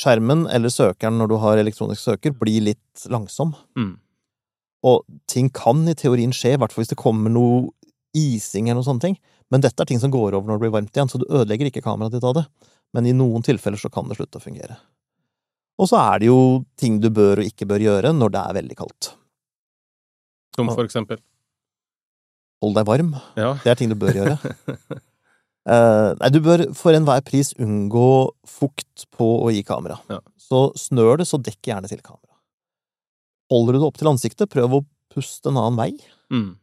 [0.00, 3.54] skjermen eller søkeren når du har elektronisk søker, blir litt langsom.
[3.78, 3.96] Mm.
[4.84, 7.70] Og ting kan i teorien skje, i hvert fall hvis det kommer noe
[8.14, 9.18] ising eller noe sånne ting.
[9.52, 11.70] Men dette er ting som går over når det blir varmt igjen, så du ødelegger
[11.70, 12.44] ikke kameraet ditt av det.
[12.94, 14.78] Men i noen tilfeller så kan det slutte å fungere.
[15.80, 18.58] Og så er det jo ting du bør og ikke bør gjøre når det er
[18.60, 19.10] veldig kaldt.
[20.54, 21.18] Som for eksempel.
[22.62, 23.10] Hold deg varm.
[23.36, 23.56] Ja.
[23.64, 24.38] Det er ting du bør gjøre.
[25.64, 28.08] Eh, nei, du bør for enhver pris unngå
[28.48, 29.96] fukt på og i kamera.
[30.12, 30.20] Ja.
[30.40, 32.34] Så snør det, så dekk gjerne til kamera.
[33.52, 35.90] Holder du det opp til ansiktet, prøv å puste en annen vei.
[36.32, 36.54] Mm.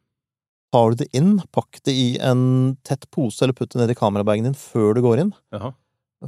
[0.71, 2.43] Tar du det inn, pakk det i en
[2.87, 5.33] tett pose, eller putt det ned i kamerabagen din før du går inn.
[5.55, 5.73] Jaha.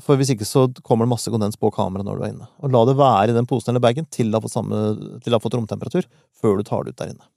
[0.01, 2.47] For hvis ikke så kommer det masse kondens på kameraet når du er inne.
[2.65, 4.79] Og la det være i den posen eller bagen til det har fått, samme,
[5.21, 7.27] til det har fått romtemperatur, før du tar det ut der inne.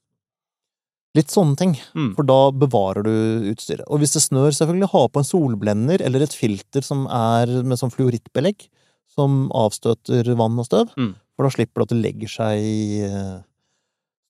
[1.17, 2.11] Litt sånne ting, Mm.
[2.15, 3.87] for da bevarer du utstyret.
[3.89, 7.79] Og hvis det snør, selvfølgelig, ha på en solblender eller et filter som er med
[7.81, 8.67] sånn fluorittbelegg,
[9.09, 10.91] som avstøter vann og støv.
[10.99, 11.15] Mm.
[11.37, 13.01] For da slipper du at det legger seg i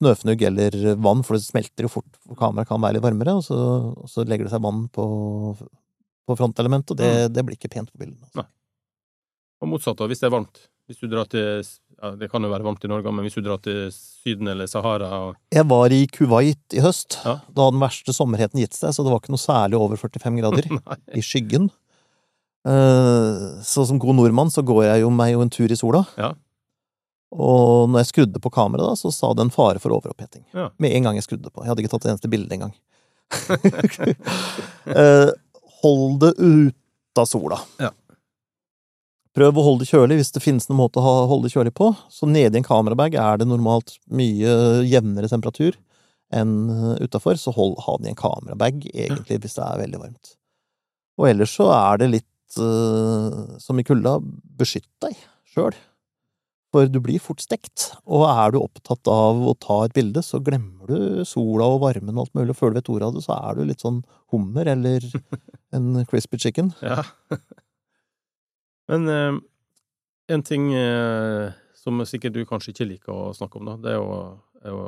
[0.02, 3.42] snøfnugg eller vann, for det smelter jo fort, for kameraet kan være litt varmere, og
[3.46, 3.56] så,
[3.96, 5.06] og så legger det seg vann på,
[6.28, 7.32] på frontelementet, og det, Mm.
[7.32, 8.22] det blir ikke pent på bildene.
[8.28, 8.46] Altså.
[9.62, 10.68] Og motsatt, hvis det er varmt.
[10.86, 11.64] Hvis du drar til
[12.02, 14.66] ja, Det kan jo være varmt i Norge, men hvis du drar til Syden eller
[14.70, 17.18] Sahara og Jeg var i Kuwait i høst.
[17.24, 17.38] Ja.
[17.48, 20.40] Da hadde den verste sommerheten gitt seg, så det var ikke noe særlig over 45
[20.42, 20.68] grader
[21.20, 21.70] i skyggen.
[22.66, 26.04] Eh, Så som god nordmann så går jeg jo meg jo en tur i sola.
[26.18, 26.32] Ja.
[27.36, 30.44] Og når jeg skrudde på kameraet, da, så sa det en fare for overoppheting.
[30.54, 30.68] Ja.
[30.78, 31.62] Med en gang jeg skrudde på.
[31.64, 32.74] Jeg hadde ikke tatt et eneste bilde engang.
[34.86, 35.30] Eh,
[35.82, 37.58] Hold det ut av sola.
[37.82, 37.90] Ja.
[39.36, 41.90] Prøv å holde det kjølig hvis det finnes noen måte å holde det kjølig på.
[42.12, 44.54] Så nede i en kamerabag er det normalt mye
[44.88, 45.76] jevnere temperatur
[46.34, 46.54] enn
[46.98, 50.32] utafor, så hold, ha den i en kamerabag, egentlig, hvis det er veldig varmt.
[51.20, 54.16] Og ellers så er det litt uh, som i kulda,
[54.58, 55.14] beskytt deg
[55.52, 55.76] sjøl.
[56.74, 60.42] For du blir fort stekt, og er du opptatt av å ta et bilde, så
[60.44, 63.22] glemmer du sola og varmen og alt mulig, og før du vet ordet av det,
[63.24, 64.02] så er du litt sånn
[64.34, 65.06] hummer eller
[65.76, 66.74] en crispy chicken.
[66.82, 67.04] Ja.
[68.92, 69.38] Men eh,
[70.36, 74.00] en ting eh, som sikkert du kanskje ikke liker å snakke om, da, det er
[74.00, 74.18] jo,
[74.62, 74.82] er jo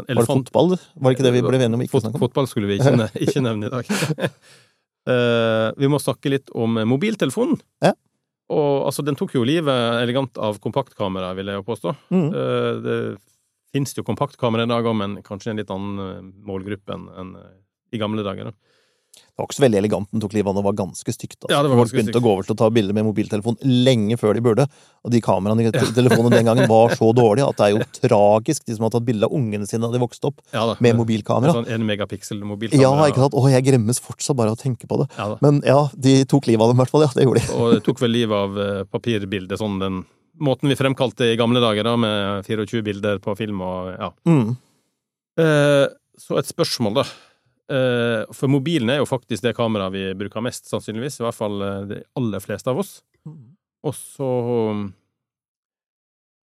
[0.00, 0.76] Var det fotball?
[0.76, 2.24] Var det ikke det vi ble enige om ikke å snakke om?
[2.26, 3.92] Fotball skulle vi ikke, ne ikke nevne i dag.
[5.04, 7.58] Eh, vi må snakke litt om mobiltelefonen.
[7.84, 7.90] Ja.
[8.52, 11.92] Og altså, den tok jo livet elegant av kompaktkamera, vil jeg jo påstå.
[12.12, 12.26] Mm.
[12.28, 12.96] Eh, det
[13.74, 17.34] finnes jo kompaktkamera i dag òg, men kanskje en litt annen eh, målgruppe enn enn,
[17.40, 17.52] eh,
[17.94, 18.50] i gamle dager.
[18.50, 18.73] Da.
[19.14, 21.36] Det var ikke så veldig elegant den tok livet av, det var ganske stygt.
[21.40, 21.50] Altså.
[21.50, 22.20] Ja, det var Folk begynte stygt.
[22.20, 24.66] å gå over til å ta bilder med mobiltelefon lenge før de burde,
[25.02, 27.82] og de kameraene i telefonen telefonene den gangen var så dårlige at det er jo
[27.98, 30.76] tragisk, de som har tatt bilde av ungene sine da de vokste opp Ja, da.
[30.78, 31.54] med mobilkamera.
[31.56, 32.86] Sånn en megapiksel mobilkamera.
[32.86, 33.34] Ja, ikke sant?
[33.34, 35.08] Å, jeg gremmes fortsatt bare av å tenke på det.
[35.18, 35.30] Ja.
[35.44, 37.10] Men ja, de tok livet av dem i hvert fall, ja.
[37.14, 37.58] Det gjorde de.
[37.58, 40.04] Og det tok vel livet av eh, papirbildet, sånn den
[40.42, 44.10] måten vi fremkalte i gamle dager, da, med 24 bilder på film og ja.
[44.26, 44.56] Mm.
[45.42, 45.86] Eh,
[46.18, 47.04] så et spørsmål, da.
[47.72, 51.20] Eh, for mobilen er jo faktisk det kameraet vi bruker mest, sannsynligvis.
[51.20, 52.98] I hvert fall eh, de aller fleste av oss.
[53.84, 54.28] Og så
[54.72, 54.86] um,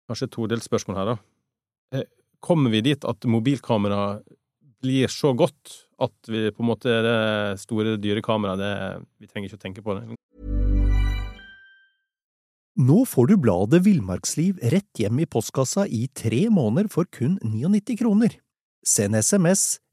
[0.05, 1.14] Kanskje et todelt spørsmål her, da.
[1.96, 2.09] Eh,
[2.44, 4.18] kommer vi dit at mobilkamera
[4.85, 8.74] blir så godt at vi på en måte er det store, dyre kameraet det,
[9.22, 10.18] Vi trenger ikke å tenke på det.
[12.85, 17.96] Nå får du bladet Villmarksliv rett hjem i postkassa i tre måneder for kun 99
[18.03, 18.35] kroner.
[18.85, 19.79] Send SMS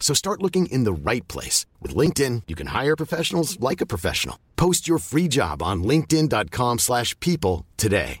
[0.00, 1.66] So start looking in the right place.
[1.82, 4.38] With LinkedIn, you can hire professionals like a professional.
[4.56, 8.20] Post your free job on linkedin.com/people slash people today.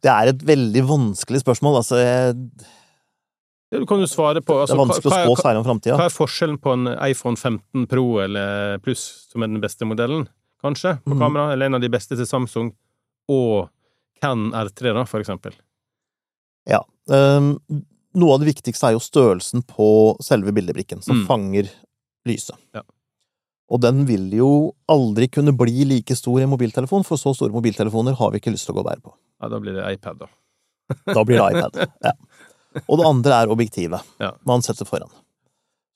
[0.00, 1.80] Det er et veldig vanskelig spørsmål.
[1.82, 2.36] Altså, jeg,
[3.72, 5.96] Du kan jo svare på det altså, er vanskelig å spå særlig om framtida.
[5.98, 10.26] hva er forskjellen på en iPhone 15 Pro eller Pluss, som er den beste modellen,
[10.64, 11.20] kanskje, på Mhm.
[11.20, 12.72] kamera, eller en av de beste til Samsung,
[13.28, 13.68] og
[14.20, 15.52] Can R3, da, for eksempel?
[16.68, 16.82] Ja.
[17.10, 17.54] Um,
[18.14, 21.26] noe av det viktigste er jo størrelsen på selve bildebrikken, som Mm.
[21.26, 21.70] fanger
[22.26, 22.56] lyset.
[22.74, 22.82] Ja.
[23.70, 27.52] Og den vil jo aldri kunne bli like stor i en mobiltelefon, for så store
[27.54, 29.12] mobiltelefoner har vi ikke lyst til å gå og bære på.
[29.42, 30.26] Ja, da blir det iPad, da.
[31.14, 31.88] Da blir det iPad.
[32.04, 32.12] Ja.
[32.88, 34.32] Og det andre er objektivet Ja.
[34.44, 35.10] man setter foran.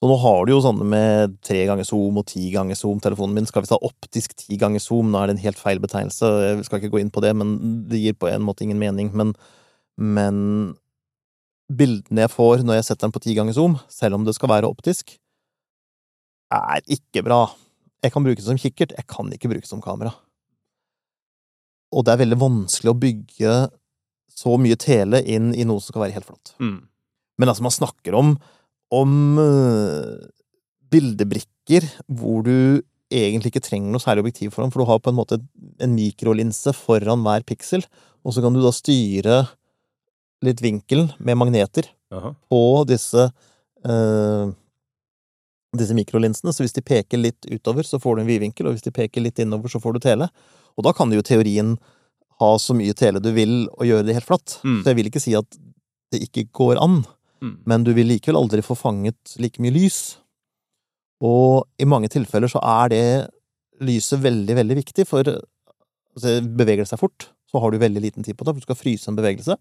[0.02, 3.00] Så nå har du jo sånne med tre ganger zoom og ti ganger zoom.
[3.00, 5.10] Telefonen min skal vi ta optisk ti ganger zoom.
[5.10, 7.54] Nå er det en helt feil betegnelse, jeg skal ikke gå inn på det, men
[7.88, 9.12] det gir på en måte ingen mening.
[9.14, 9.34] Men,
[10.00, 10.36] men
[11.72, 14.52] bildene jeg får når jeg setter den på ti ganger zoom, selv om det skal
[14.52, 15.16] være optisk,
[16.54, 17.46] er ikke bra.
[18.04, 20.12] Jeg kan bruke det som kikkert, jeg kan ikke bruke det som kamera.
[21.94, 23.54] Og det er veldig vanskelig å bygge
[24.34, 26.54] så mye tele inn i noe som skal være helt flatt.
[26.58, 26.78] Mm.
[27.38, 28.34] Men altså, man snakker om,
[28.94, 30.26] om øh,
[30.90, 32.82] bildebrikker hvor du
[33.14, 35.38] egentlig ikke trenger noe særlig objektiv foran, for du har på en måte
[35.82, 37.84] en mikrolinse foran hver piksel,
[38.24, 39.44] og så kan du da styre
[40.42, 42.34] litt vinkel med magneter Aha.
[42.50, 43.28] på disse
[43.86, 44.50] eh,
[45.74, 48.84] disse mikrolinsene, så hvis de peker litt utover, så får du en vidvinkel, og hvis
[48.86, 50.28] de peker litt innover, så får du tele.
[50.78, 51.72] Og da kan du jo teorien
[52.38, 54.60] ha så mye tele du vil, og gjøre det helt flatt.
[54.62, 54.80] Mm.
[54.84, 55.58] Så jeg vil ikke si at
[56.14, 57.04] det ikke går an,
[57.42, 57.58] Mm.
[57.66, 60.16] men du vil likevel aldri få fanget like mye lys.
[61.20, 63.04] Og i mange tilfeller så er det
[63.84, 68.24] lyset veldig, veldig viktig, for altså, beveger det seg fort, så har du veldig liten
[68.24, 69.58] tid på det, for du skal fryse en bevegelse.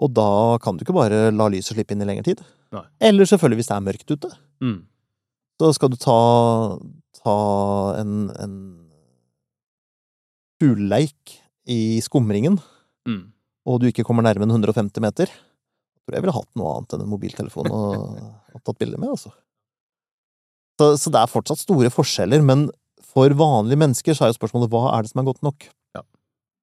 [0.00, 2.40] Og da kan du ikke bare la lyset slippe inn i lengre tid.
[2.72, 2.84] Nei.
[3.04, 4.30] Eller selvfølgelig hvis det er mørkt ute.
[4.64, 4.78] Mm.
[5.60, 6.18] Så skal du ta,
[7.20, 7.34] ta
[8.00, 8.54] en, en
[10.62, 11.38] fugleleik
[11.70, 12.58] i skumringen,
[13.06, 13.32] Mm.
[13.66, 17.02] og du ikke kommer nærmere enn 150 meter, tror jeg ville hatt noe annet enn
[17.02, 18.18] en mobiltelefon og,
[18.54, 19.32] og tatt bilde med, altså.
[20.78, 22.68] Så, så det er fortsatt store forskjeller, men
[23.12, 25.66] for vanlige mennesker så er jo spørsmålet hva er det som er godt nok?
[25.98, 26.02] Ja.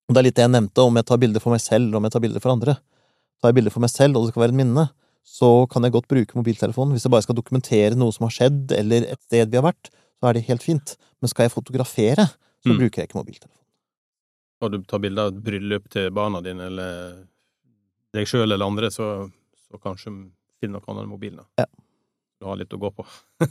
[0.08, 2.08] Og det er litt det jeg nevnte, om jeg tar bilder for meg selv, om
[2.08, 2.78] jeg tar bilder for andre.
[3.42, 4.90] Tar jeg bilder for meg selv, og det skal være et minne,
[5.24, 6.92] så kan jeg godt bruke mobiltelefonen.
[6.96, 9.92] Hvis jeg bare skal dokumentere noe som har skjedd, eller et sted vi har vært,
[10.20, 10.96] så er det helt fint.
[11.22, 12.26] Men skal jeg fotografere,
[12.60, 12.78] så Mm.
[12.82, 13.56] bruker jeg ikke mobiltelefon.
[14.62, 17.26] Og du tar bilde av et bryllup til barna dine, eller
[18.14, 19.30] deg sjøl eller andre, så,
[19.70, 20.12] så kanskje
[20.60, 21.38] finn noe annet enn mobilen.
[21.38, 21.64] da.
[21.64, 21.66] Ja.
[22.42, 23.06] Du har litt å gå på.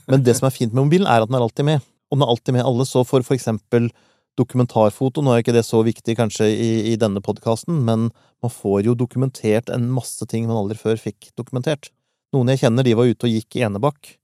[0.08, 1.80] Men det som er fint med mobilen, er at den er alltid med.
[2.10, 3.90] Og den er alltid med alle, så for for eksempel
[4.38, 8.08] dokumentarfoto, nå er ikke det så viktig kanskje i, i denne podkasten, men
[8.42, 11.90] man får jo dokumentert en masse ting man aldri før fikk dokumentert.
[12.36, 14.14] Noen jeg kjenner, de var ute og gikk i Enebakk,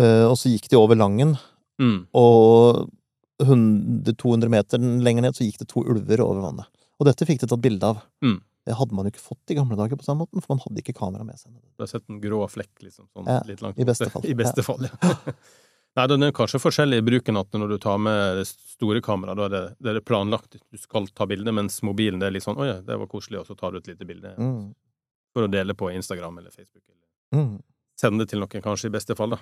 [0.00, 1.36] øh, og så gikk de over Langen,
[1.78, 2.08] Mm.
[2.18, 2.88] og
[3.38, 6.66] 100-200 meter lenger ned så gikk det to ulver over vannet.
[6.98, 8.00] Og dette fikk de tatt bilde av.
[8.24, 8.40] Mm.
[8.66, 10.82] Det hadde man jo ikke fått i gamle dager på samme måten, for man hadde
[10.82, 11.52] ikke kamera med seg.
[11.78, 13.06] Du har sett en grå flekk, liksom.
[13.14, 14.26] Sånn, Ja, litt langt i beste fall.
[14.32, 15.14] I beste fall, ja.
[15.96, 19.38] Nei, den er kanskje forskjellig i bruken at når du tar med det store kameraet,
[19.38, 22.44] da er det, det er planlagt, du skal ta bilde, mens mobilen det er litt
[22.44, 24.74] sånn 'Å ja, det var koselig', og så tar du et lite bilde Mm.
[25.34, 26.84] for å dele på Instagram eller Facebook.
[26.88, 27.62] Eller Mm.
[28.00, 29.38] sende det til noen, kanskje, i beste fall, da.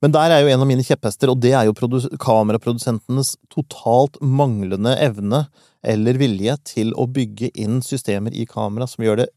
[0.00, 4.96] Men der er jo en av mine kjepphester, og det er jo kameraprodusentenes totalt manglende
[4.96, 5.48] evne
[5.82, 9.28] eller vilje til å bygge inn systemer i kamera som gjør det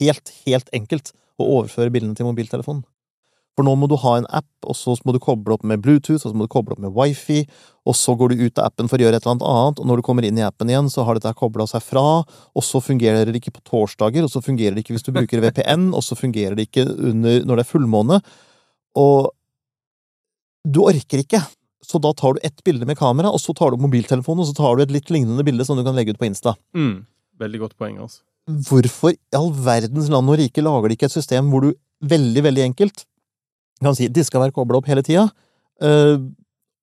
[0.00, 2.84] helt, helt enkelt å overføre bildene til mobiltelefonen.
[3.60, 6.22] For nå må du ha en app, og så må du koble opp med Bluetooth,
[6.22, 7.42] og så må du koble opp med wifi,
[7.84, 10.00] og så går du ut av appen for å gjøre et eller annet og når
[10.00, 13.28] du kommer inn i appen igjen, så har dette kobla seg fra, og så fungerer
[13.28, 16.16] det ikke på torsdager, og så fungerer det ikke hvis du bruker VPN, og så
[16.16, 18.20] fungerer det ikke under, når det er fullmåne,
[19.04, 19.28] og
[20.64, 21.42] du orker ikke.
[21.84, 24.56] Så da tar du ett bilde med kamera, og så tar du mobiltelefonen, og så
[24.56, 26.56] tar du et litt lignende bilde som du kan legge ut på Insta.
[26.76, 27.02] Mm.
[27.40, 28.22] Veldig godt poeng, altså.
[28.70, 31.74] Hvorfor i all verdens land og rike lager de ikke et system hvor du
[32.08, 33.04] veldig, veldig enkelt
[33.88, 35.28] kan si de skal være kobla opp hele tida,
[35.82, 36.18] øh,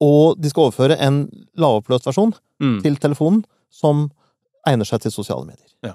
[0.01, 1.23] og de skal overføre en
[1.57, 2.79] lavoppløst versjon Mm.
[2.81, 4.07] til telefonen som
[4.65, 5.69] egner seg til sosiale medier.
[5.85, 5.93] Ja.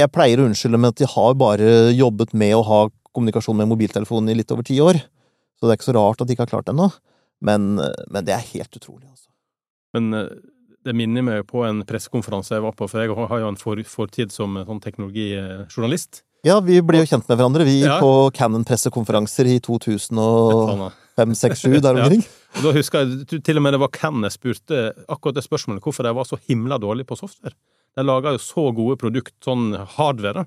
[0.00, 2.80] Jeg pleier å unnskylde med at de har bare jobbet med å ha
[3.14, 4.98] kommunikasjon med mobiltelefonen i litt over ti år,
[5.58, 6.88] så det er ikke så rart at de ikke har klart det ennå,
[7.46, 7.76] men,
[8.10, 9.28] men det er helt utrolig, altså.
[9.94, 10.28] Men eh,
[10.86, 14.32] det minner meg på en pressekonferanse jeg var på, for jeg har jo en fortid
[14.34, 16.22] som eh, sånn teknologijournalist.
[16.46, 17.98] Ja, vi ble jo kjent med hverandre, vi, Ja.
[18.00, 22.22] på Cannon-pressekonferanser i 2005-2006-2007, der omkring.
[22.24, 22.62] Ja.
[22.64, 23.10] da husker jeg
[23.44, 24.76] til og med det var Cannon jeg spurte
[25.08, 27.54] akkurat det spørsmålet, hvorfor de var så himla dårlige på software.
[27.98, 29.64] De lager jo så gode produkt, sånn
[29.96, 30.44] hardware, da.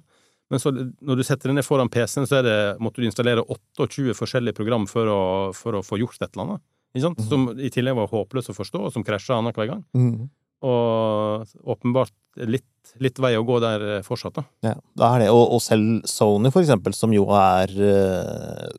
[0.50, 4.14] men så når du setter deg ned foran PC-en, så det, måtte du installere 28
[4.18, 5.22] forskjellige program for å,
[5.58, 6.62] for å få gjort et eller annet.
[7.02, 7.20] Sant?
[7.26, 9.82] Som i tillegg var håpløst å forstå, og som krasja annenhver gang.
[9.98, 10.30] Mm.
[10.64, 11.44] Og
[11.76, 12.14] åpenbart
[12.48, 14.46] litt, litt vei å gå der eh, fortsatt, da.
[14.64, 15.30] Ja, det er det.
[15.36, 18.72] Og, og selv Sony, for eksempel, som jo er uh,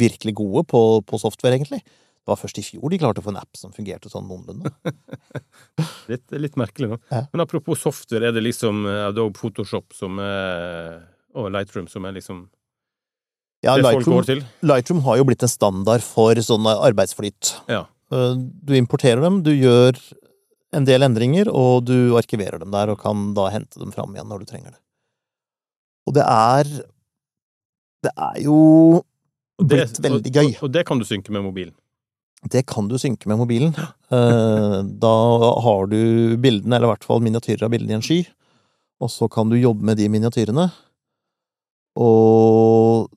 [0.00, 1.82] virkelig gode på, på software, egentlig.
[2.26, 4.72] Det var først i fjor de klarte å få en app som fungerte sånn noenlunde.
[6.10, 6.96] Litt, litt merkelig, da.
[7.10, 7.20] Ja.
[7.32, 11.00] Men apropos software, er det liksom eh, Adobe Photoshop som er
[11.34, 12.44] Og Lightroom som er liksom
[13.66, 14.44] Ja, det folk går til?
[14.62, 17.56] Lightroom har jo blitt en standard for sånn arbeidsflyt.
[17.66, 17.82] Ja.
[18.06, 19.98] Du importerer dem, du gjør
[20.76, 24.28] en del endringer, og du arkiverer dem der, og kan da hente dem fram igjen
[24.30, 24.80] når du trenger det.
[26.06, 26.70] Og det er
[28.06, 29.02] Det er jo
[29.58, 30.48] blitt Det- veldig gøy.
[30.58, 31.74] Og, og det kan du synke med mobilen.
[32.46, 33.72] Det kan du synke med mobilen.
[34.06, 35.14] Eh, Da
[35.64, 38.20] har du bildene, eller i hvert fall miniatyrer av bildene i en sky,
[39.02, 40.68] og så kan du jobbe med de miniatyrene.
[41.98, 43.08] Og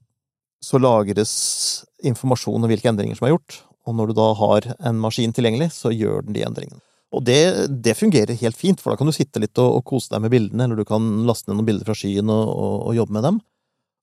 [0.64, 4.99] så lagres informasjon om hvilke endringer som er gjort, og når du da har en
[5.03, 6.82] maskin tilgjengelig, så gjør den de endringene.
[7.16, 7.41] Og det,
[7.82, 10.34] det fungerer helt fint, for da kan du sitte litt og, og kose deg med
[10.34, 13.26] bildene, eller du kan laste ned noen bilder fra skyen og, og, og jobbe med
[13.26, 13.39] dem.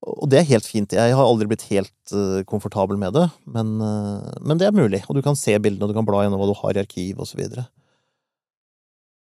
[0.06, 0.94] Og det er helt fint.
[0.94, 5.04] Jeg har aldri blitt helt uh, komfortabel med det, men, uh, men det er mulig.
[5.06, 7.22] Og du kan se bildene, og du kan bla gjennom hva du har i arkiv,
[7.22, 7.68] og så videre.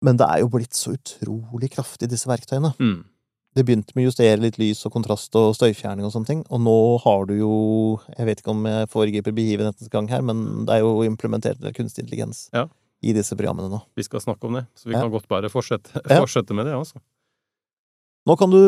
[0.05, 2.73] Men det er jo blitt så utrolig kraftig, disse verktøyene.
[2.79, 3.03] Mm.
[3.55, 6.63] Det begynte med å justere litt lys og kontrast og støyfjerning og sånne ting, og
[6.63, 7.53] nå har du jo
[8.17, 12.03] Jeg vet ikke om jeg foregriper begivenhetens gang her, men det er jo implementert kunstig
[12.03, 12.67] intelligens Ja.
[13.05, 13.81] I disse programmene nå.
[13.99, 15.03] Vi skal snakke om det, så vi Ja.
[15.05, 17.01] kan godt bare fortsette, fortsette med det, altså.
[18.27, 18.63] Nå kan du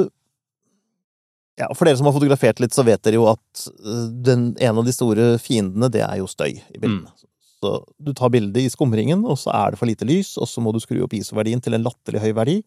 [1.57, 4.77] Ja, for dere som har fotografert litt, så vet dere jo at øh, den, en
[4.77, 7.09] av de store fiendene, det er jo støy i bildene.
[7.57, 10.61] Så du tar bildet i skumringen, og så er det for lite lys, og så
[10.61, 12.59] må du skru opp ISO-verdien til en latterlig høy verdi.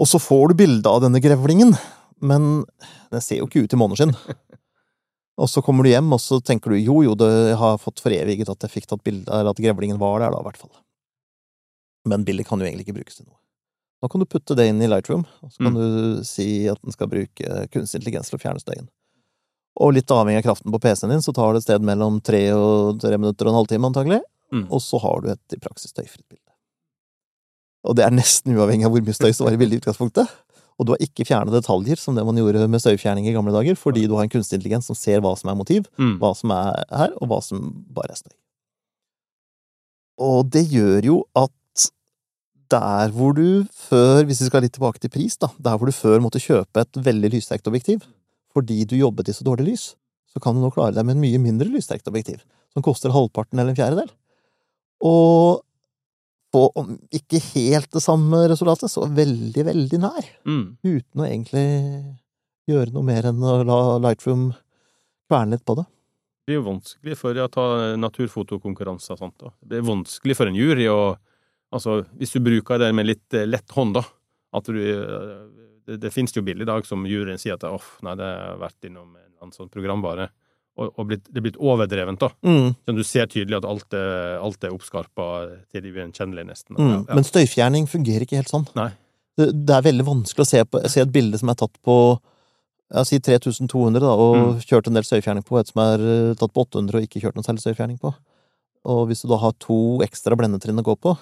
[0.00, 1.74] Og så får du bilde av denne grevlingen,
[2.24, 2.64] men
[3.12, 4.16] den ser jo ikke ut i måneskinn.
[5.38, 8.48] Og så kommer du hjem, og så tenker du jo, jo, det, har fått foreviget
[8.50, 10.72] at jeg fikk tatt bilde, eller at grevlingen var der, da, i hvert fall.
[12.08, 13.36] Men bildet kan jo egentlig ikke brukes til noe.
[14.00, 15.78] Nå kan du putte det inn i Lightroom, og så kan Mm.
[15.80, 18.88] du si at den skal bruke kunstig intelligens til å fjerne støyen.
[19.80, 22.50] Og litt avhengig av kraften på PC-en din, så tar det et sted mellom tre
[22.52, 24.20] og tre minutter og en halvtime, antagelig.
[24.52, 24.66] Mm.
[24.72, 26.48] Og så har du et i praksis støyfritt bilde.
[27.86, 30.28] Og det er nesten uavhengig av hvor mye støy som var i bildet i utgangspunktet.
[30.80, 33.76] Og du har ikke fjernet detaljer, som det man gjorde med støyfjerning i gamle dager,
[33.76, 36.14] fordi du har en kunstig intelligens som ser hva som er motiv, Mm.
[36.22, 38.32] hva som er her, og hva som bare er støy.
[40.20, 41.52] Og det gjør jo at
[42.70, 45.92] der hvor du før, hvis vi skal litt tilbake til pris, da, der hvor du
[45.92, 48.04] før måtte kjøpe et veldig lyssterkt objektiv,
[48.54, 49.84] fordi du jobbet i så dårlig lys,
[50.30, 53.58] så kan du nå klare deg med en mye mindre lyssterkt objektiv, som koster halvparten
[53.58, 54.12] eller en fjerdedel.
[55.02, 55.60] Og
[56.52, 60.76] få om ikke helt det samme resultatet, så veldig, veldig nær, Mm.
[60.82, 61.64] uten å egentlig
[62.68, 64.50] gjøre noe mer enn å la Lightroom
[65.30, 65.86] kverne litt på det.
[65.86, 69.38] Det blir jo vanskelig for å ta naturfotokonkurranser og sånt.
[69.38, 69.50] Da.
[69.62, 71.16] Det er vanskelig for en jury å
[71.70, 74.02] Altså, hvis du bruker det med litt eh, lett hånd, da.
[74.58, 75.46] At du eh,
[75.86, 77.62] Det, det finnes jo bilder i dag som juryen sier at
[78.02, 80.28] nei, det har vært innom en sånn programvare.
[80.78, 82.28] Og, og blitt, det er blitt overdrevent, da.
[82.46, 82.74] Mm.
[82.86, 85.26] Så du ser tydelig at alt er, alt er oppskarpa
[85.70, 86.76] til det ugjenkjennelige, nesten.
[86.78, 86.90] Mm.
[87.08, 87.14] Ja.
[87.18, 88.64] Men støyfjerning fungerer ikke helt sånn.
[88.78, 88.90] Nei.
[89.36, 91.96] Det, det er veldig vanskelig å se, på, se et bilde som er tatt på
[92.90, 94.60] jeg si 3200, da, og Mm.
[94.66, 97.36] kjørt en del støyfjerning på, et som er eh, tatt på 800 og ikke kjørt
[97.38, 98.10] noe særlig støyfjerning på.
[98.90, 101.12] Og hvis du da har to ekstra blendetrinn å gå på,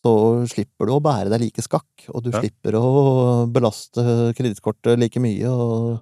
[0.00, 0.12] så
[0.48, 2.40] slipper du å bære deg like skakk, og du Ja.
[2.40, 6.00] slipper å belaste kredittkortet like mye, og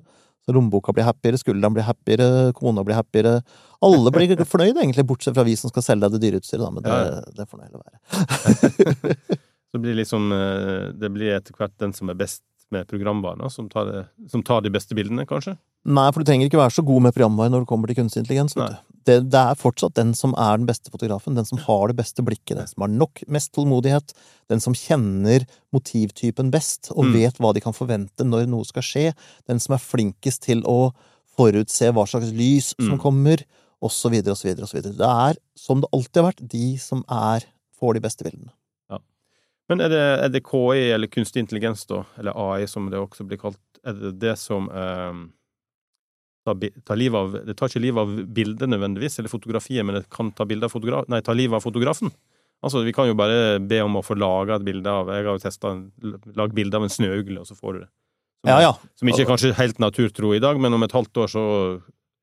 [0.57, 3.38] lommeboka blir happiere, skulderen blir happiere, kona blir happiere.
[3.84, 6.86] Alle blir fornøyd, egentlig, bortsett fra vi som skal selge deg det dyre utstyret, men
[6.86, 9.38] det, Ja, det får nå heller være.
[9.68, 12.40] Så blir liksom eh, Det blir etter hvert den som er best
[12.74, 15.56] med programvaren, som tar, som tar de beste bildene, kanskje?
[15.88, 18.22] Nei, for du trenger ikke være så god med programvare når det kommer til kunstig
[18.24, 18.54] intelligens.
[19.08, 22.24] Det, det er fortsatt den som er den beste fotografen, den som har det beste
[22.26, 24.12] blikket, den som har nok mest tålmodighet,
[24.52, 27.12] den som kjenner motivtypen best og Mm.
[27.14, 29.14] vet hva de kan forvente når noe skal skje,
[29.48, 30.92] den som er flinkest til å
[31.38, 33.00] forutse hva slags lys som Mm.
[33.00, 33.44] kommer,
[33.88, 34.96] så videre og så videre.
[34.98, 37.44] Det er, som det alltid har vært, de som er
[37.80, 38.50] får de beste bildene.
[39.68, 43.26] Men er det, er det KI, eller kunstig intelligens, da, eller AI som det også
[43.28, 45.20] blir kalt, er det det som eh,
[46.48, 50.08] tar, tar livet av Det tar ikke livet av bildet nødvendigvis, eller fotografiet, men det
[50.14, 52.12] kan ta, av fotogra nei, ta livet av fotografen?
[52.64, 55.36] Altså, vi kan jo bare be om å få laga et bilde av Jeg har
[55.36, 55.76] jo testa
[56.34, 57.90] Lag bilde av en snøugle, og så får du det.
[58.38, 58.72] Som, Ja, ja.
[58.98, 61.44] som ikke er kanskje helt naturtro i dag, men om et halvt år så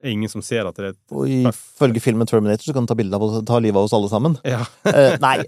[0.03, 2.91] er ingen som ser at det er et Og ifølge filmen Terminator så kan du
[2.91, 4.37] ta bilde av oss, ta livet av oss alle sammen.
[4.47, 4.63] Ja.
[4.95, 5.39] Eh, nei,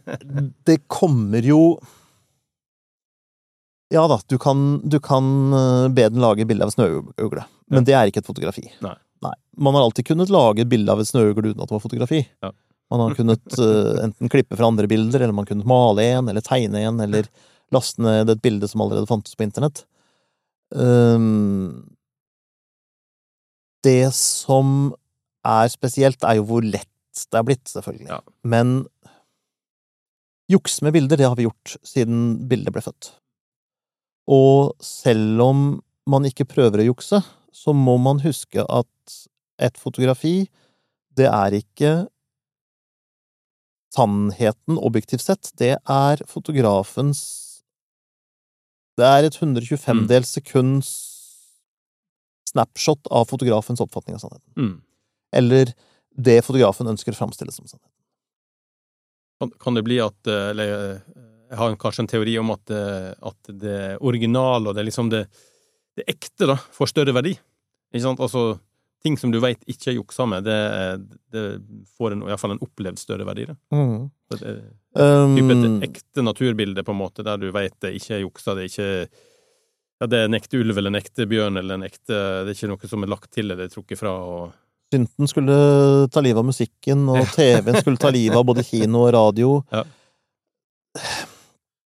[0.67, 1.77] det kommer jo
[3.93, 7.87] Ja da, du kan, du kan eh, be den lage bilde av en snøugle, men
[7.87, 8.65] det er ikke et fotografi.
[8.83, 8.97] Nei.
[9.57, 12.19] Man har alltid kunnet lage bilde av et snøugle uten at det var fotografi.
[12.43, 12.51] Ja.
[12.93, 16.45] Man har kunnet uh, enten klippe fra andre bilder, eller man kunne male en, eller
[16.45, 17.29] tegne en, eller
[17.73, 19.83] laste ned et bilde som allerede fantes på internett.
[20.75, 21.96] Um,
[23.88, 24.91] det som
[25.47, 26.91] er spesielt, er jo hvor lett
[27.31, 28.09] det er blitt, selvfølgelig.
[28.11, 28.19] Ja.
[28.45, 28.83] Men
[30.51, 33.11] juks med bilder, det har vi gjort siden bildet ble født.
[34.31, 35.65] Og selv om
[36.07, 37.21] man ikke prøver å jukse,
[37.55, 39.17] så må man huske at
[39.57, 40.45] et fotografi,
[41.17, 41.93] det er ikke
[43.95, 47.21] sannheten objektivt sett, det er fotografens
[48.97, 50.88] Det er et 125-dels sekunds
[52.58, 54.53] snapshot av fotografens oppfatning av sannheten.
[54.58, 54.82] Mm.
[55.36, 55.74] Eller
[56.18, 57.93] det fotografen ønsker å framstille som sannheten.
[59.38, 61.01] Kan, kan det bli at eh, Eller eh,
[61.51, 65.28] jeg har kanskje en teori om at, eh, at det originale og det liksom det,
[65.95, 67.38] det ekte da, får større verdi.
[67.93, 68.24] Ikke sant?
[68.24, 68.58] Altså,
[69.05, 70.58] ting som du veit ikke er juksa med, det,
[71.32, 71.45] det
[71.95, 73.45] får en, i hvert fall en opplevd større verdi.
[73.47, 73.55] Da.
[73.78, 74.10] Mm.
[74.28, 74.58] Så det,
[74.97, 78.55] typ et Um, ekte naturbilde, på en måte, der du veit det ikke er juksa,
[78.58, 79.26] det er ikke
[79.97, 82.13] ja, det er en ekte ulv eller en ekte bjørn eller en ekte
[82.45, 84.13] Det er ikke noe som er lagt til eller trukket fra.
[84.13, 84.55] og
[84.93, 85.55] synten skulle
[86.13, 89.55] ta livet av musikken, og TV-en skulle ta livet av både kino og radio.
[89.73, 89.95] Men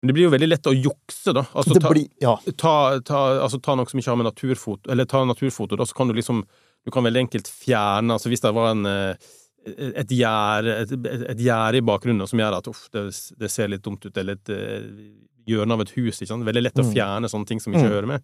[0.00, 1.42] Men det blir jo veldig lett å jukse, da.
[1.58, 5.08] Altså, ta, blir, ja, ta, ta, altså, ta noe som ikke har med naturfoto Eller
[5.10, 6.44] ta naturfoto, da, så kan du liksom
[6.86, 9.32] Du kan veldig enkelt fjerne Altså, hvis det var en eh,
[9.68, 10.92] et gjerde et,
[11.34, 13.02] et gjerde i bakgrunnen som gjør at uff, det,
[13.42, 14.52] det ser litt dumt ut, eller et
[15.48, 16.20] uh, hjørne av et hus.
[16.20, 16.44] ikke sant?
[16.44, 16.92] Veldig lett å Mm.
[16.94, 17.90] fjerne sånne ting som ikke Mm.
[17.96, 18.22] hører med.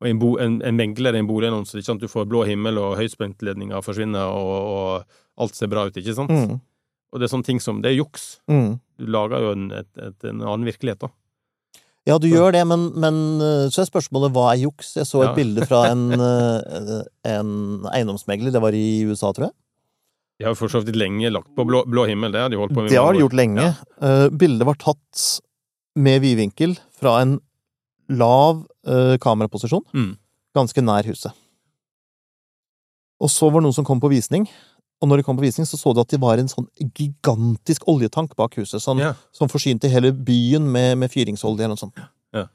[0.00, 2.00] Og en, bo, en, en megler i en boligannonse, ikke sant?
[2.00, 5.04] du får blå himmel, og høyspentledninger forsvinner, og, og
[5.42, 6.30] alt ser bra ut, ikke sant?
[6.30, 6.60] mm,
[7.12, 8.38] Og det er sånne ting som Det er juks.
[8.48, 8.80] mm.
[8.98, 11.08] Du lager jo en, et, et, en annen virkelighet, da.
[12.06, 14.94] Ja, du gjør det, men, men eh, så er spørsmålet hva er juks?
[14.96, 15.34] Jeg så et Ja.
[15.34, 17.50] bilde fra en, eh, en
[17.92, 19.54] eiendomsmegler, det var i USA, tror jeg.
[20.38, 22.72] De har for så vidt lenge lagt på blå, blå himmel, det har de holdt
[22.72, 22.90] på med.
[22.94, 23.66] Det har de gjort lenge.
[24.00, 25.40] Eh, bildet var tatt
[25.98, 27.36] med vidvinkel fra en
[28.08, 30.16] lav eh, kameraposisjon, Mm.
[30.56, 31.34] ganske nær huset.
[33.18, 34.46] Og så var det noen som kom på visning,
[35.02, 36.66] og når de kom på visning, så så du at det var en sånn
[36.98, 39.18] gigantisk oljetank bak huset, sånn, yeah.
[39.34, 41.98] som forsynte hele byen med, med fyringsolje eller noe sånt.
[42.34, 42.48] Yeah.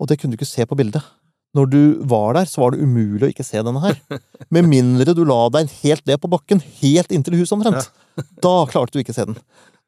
[0.00, 1.04] Og det kunne du ikke se på bildet.
[1.52, 3.98] Når du var der, så var det umulig å ikke se denne her.
[4.56, 7.90] Med mindre du la deg helt ned på bakken, helt inntil huset omtrent.
[8.40, 9.36] Da klarte du ikke å se den.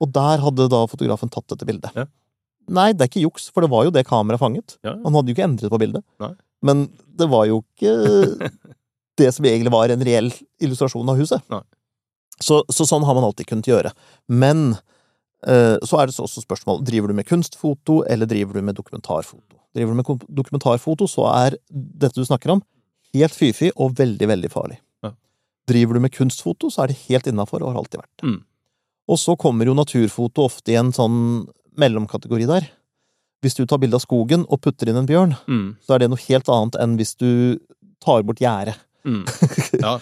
[0.05, 1.97] Og der hadde da fotografen tatt dette bildet.
[2.73, 4.77] Nei, det er ikke juks, for det var jo det kameraet fanget.
[4.87, 4.97] Ja.
[5.05, 6.05] Han hadde jo ikke endret på bildet.
[6.23, 6.33] Nei.
[6.65, 6.87] Men
[7.19, 7.95] det var jo ikke
[9.21, 10.31] det som egentlig var en reell
[10.63, 11.55] illustrasjon av huset.
[12.43, 13.93] Så, så sånn har man alltid kunnet gjøre.
[14.33, 14.77] Men
[15.47, 19.61] eh, så er det også spørsmål driver du med kunstfoto, eller driver du med dokumentarfoto.
[19.75, 22.65] Driver du med dokumentarfoto, så er dette du snakker om,
[23.15, 24.81] helt fy-fy og veldig, veldig farlig.
[25.05, 25.13] Ja.
[25.71, 28.33] Driver du med kunstfoto, så er det helt innafor og har alltid vært det.
[28.33, 28.41] Mm.
[29.13, 31.19] Og så kommer jo naturfoto ofte i en sånn
[31.81, 32.69] mellomkategori der.
[33.45, 35.77] Hvis du tar bilde av skogen og putter inn en bjørn, Mm.
[35.85, 37.59] så er det noe helt annet enn hvis du
[38.01, 38.77] tar bort gjerdet.
[39.05, 39.25] Mm.
[39.85, 39.99] Ja.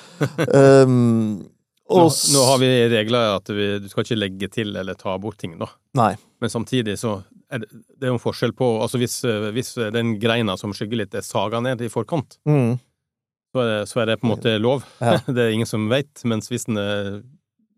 [0.54, 1.48] um,
[1.92, 5.36] Nå, nå har vi regler at vi, du skal ikke legge til eller ta bort
[5.42, 5.66] ting, da.
[5.98, 6.14] Nei.
[6.40, 7.18] Men samtidig så
[7.52, 7.68] er det,
[7.98, 11.14] det er jo en forskjell på Altså hvis, eh, hvis den greina som skygger litt,
[11.18, 12.78] er saga ned i forkant, Mm,
[13.52, 14.86] så er, det, så er det på en måte lov.
[15.02, 15.18] Ja.
[15.36, 16.22] Det er ingen som veit.
[16.24, 17.20] Mens hvis den er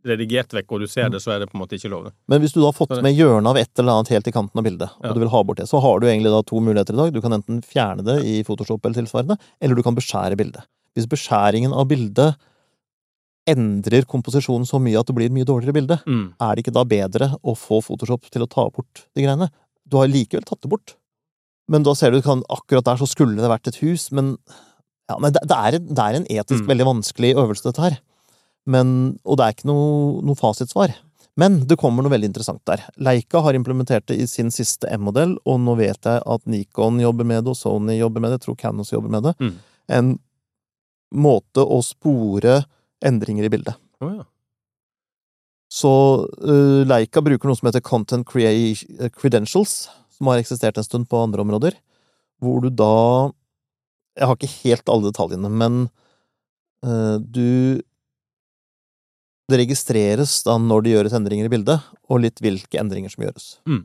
[0.05, 2.11] redigert vekk, og du ser det, så er det på en måte ikke lov.
[2.29, 4.59] Men hvis du da har fått med hjørnet av et eller annet helt i kanten
[4.61, 5.13] av bildet, og Ja.
[5.13, 7.13] du vil ha bort det, så har du egentlig da to muligheter i dag.
[7.13, 10.63] Du kan enten fjerne det i Photoshop eller tilsvarende, eller du kan beskjære bildet.
[10.95, 12.37] Hvis beskjæringen av bildet
[13.47, 16.35] endrer komposisjonen så mye at det blir et mye dårligere bilde, Mm.
[16.41, 19.51] er det ikke da bedre å få Photoshop til å ta bort de greiene?
[19.87, 20.95] Du har likevel tatt det bort.
[21.69, 24.39] Men da ser du kan, akkurat der så skulle det vært et hus, men
[25.11, 26.69] ja, nei, det, det, er, en- det er en etisk Mm.
[26.69, 27.99] veldig vanskelig øvelse, dette her.
[28.71, 28.89] Men,
[29.25, 30.95] og det er ikke noe, noe fasitsvar.
[31.41, 32.85] Men det kommer noe veldig interessant der.
[33.03, 37.27] Leica har implementert det i sin siste M-modell, og nå vet jeg at Nikon jobber
[37.27, 39.35] med det, og Sony jobber med det, jeg tror Canon jobber med det.
[39.43, 39.57] Mm.
[39.99, 40.13] En
[41.15, 42.61] måte å spore
[43.05, 43.81] endringer i bildet.
[44.01, 44.29] Oh, ja.
[45.75, 45.91] Så
[46.23, 51.43] uh, Leica bruker noe som heter Content Credentials, som har eksistert en stund på andre
[51.43, 51.75] områder,
[52.43, 53.33] hvor du da
[54.15, 55.79] Jeg har ikke helt alle detaljene, men
[56.87, 57.83] uh, du
[59.51, 63.49] Det registreres da når det gjøres endringer i bildet, og litt hvilke endringer som gjøres.
[63.69, 63.83] Mm.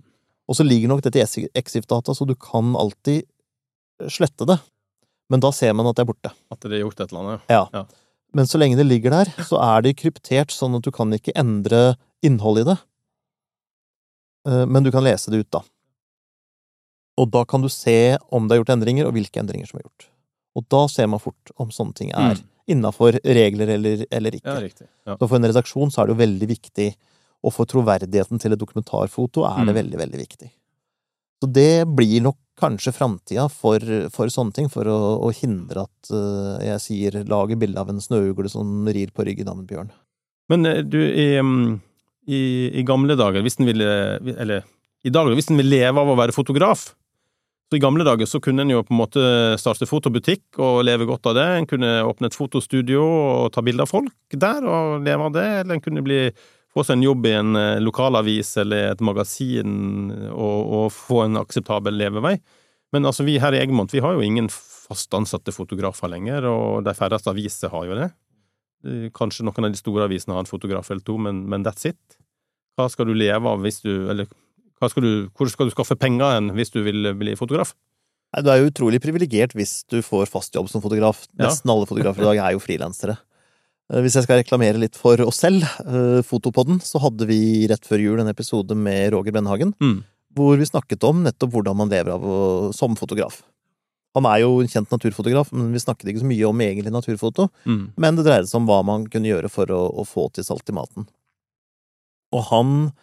[0.49, 3.27] Og så ligger nok dette i Exif-data, så du kan alltid
[4.09, 4.59] slette det.
[5.29, 6.31] Men da ser man at det er borte.
[6.49, 7.51] At det er gjort et eller annet.
[7.51, 7.65] Ja.
[7.75, 7.83] Ja.
[8.33, 11.35] Men så lenge det ligger der, så er det kryptert, sånn at du kan ikke
[11.37, 12.77] endre innholdet i det.
[14.49, 15.61] Eh, Men du kan lese det ut, da.
[17.19, 19.85] Og da kan du se om det er gjort endringer, og hvilke endringer som er
[19.85, 20.07] gjort.
[20.57, 22.43] Og da ser man fort om sånne ting er Mm.
[22.69, 24.45] innafor regler eller, eller ikke.
[24.53, 24.87] Ja, riktig.
[25.07, 25.15] Ja.
[25.17, 26.95] Så for en redaksjon så er det jo veldig viktig,
[27.43, 29.79] og for troverdigheten til et dokumentarfoto er det Mm.
[29.79, 30.51] veldig, veldig viktig.
[31.41, 33.79] Så det blir nok kanskje framtida for,
[34.11, 38.01] for sånne ting, for å, å hindre at uh, jeg sier lager bilde av en
[38.03, 39.91] snøugle som rir på ryggen av en bjørn.
[40.49, 41.79] Men eh, du, i, mm,
[42.27, 42.41] i,
[42.81, 43.87] i gamle dager, hvis den ville
[44.35, 44.65] Eller
[45.05, 46.89] i dag, hvis den vil leve av å være fotograf
[47.69, 49.23] så I gamle dager så kunne en jo på en måte
[49.61, 51.47] starte fotobutikk og leve godt av det.
[51.53, 55.45] En kunne åpne et fotostudio og ta bilder av folk der og leve av det.
[55.59, 56.17] Eller en kunne bli,
[56.73, 61.43] få seg en jobb i en eh, lokalavis eller et magasin og, og få en
[61.43, 62.39] akseptabel levevei.
[62.89, 66.81] Men altså, vi her i Egmont vi har jo ingen fast ansatte fotografer lenger, og
[66.87, 68.09] de færreste aviser har jo det.
[68.89, 71.85] Eh, Kanskje noen av de store avisene har en fotograf eller to, men, men that's
[71.85, 72.01] it.
[72.79, 74.29] Hva skal du leve av hvis du Eller
[74.87, 77.73] skal du, hvor skal du skaffe penger hen hvis du vil bli fotograf?
[78.31, 81.25] Nei, Du er jo utrolig privilegert hvis du får fast jobb som fotograf.
[81.35, 81.47] Ja.
[81.49, 83.17] Nesten alle fotografer i dag er jo frilansere.
[83.91, 87.83] Eh, Hvis jeg skal reklamere litt for oss selv, eh, Fotopodden, så hadde vi rett
[87.83, 90.03] før jul en episode med Roger Brennhagen, Mm.
[90.35, 93.41] hvor vi snakket om nettopp hvordan man lever av å, som fotograf.
[94.15, 97.49] Han er jo en kjent naturfotograf, men vi snakket ikke så mye om egentlig naturfoto.
[97.65, 97.91] Mm.
[97.97, 100.69] Men det dreide seg om hva man kunne gjøre for å, å få til salt
[100.69, 101.07] i maten.
[102.33, 102.93] Og han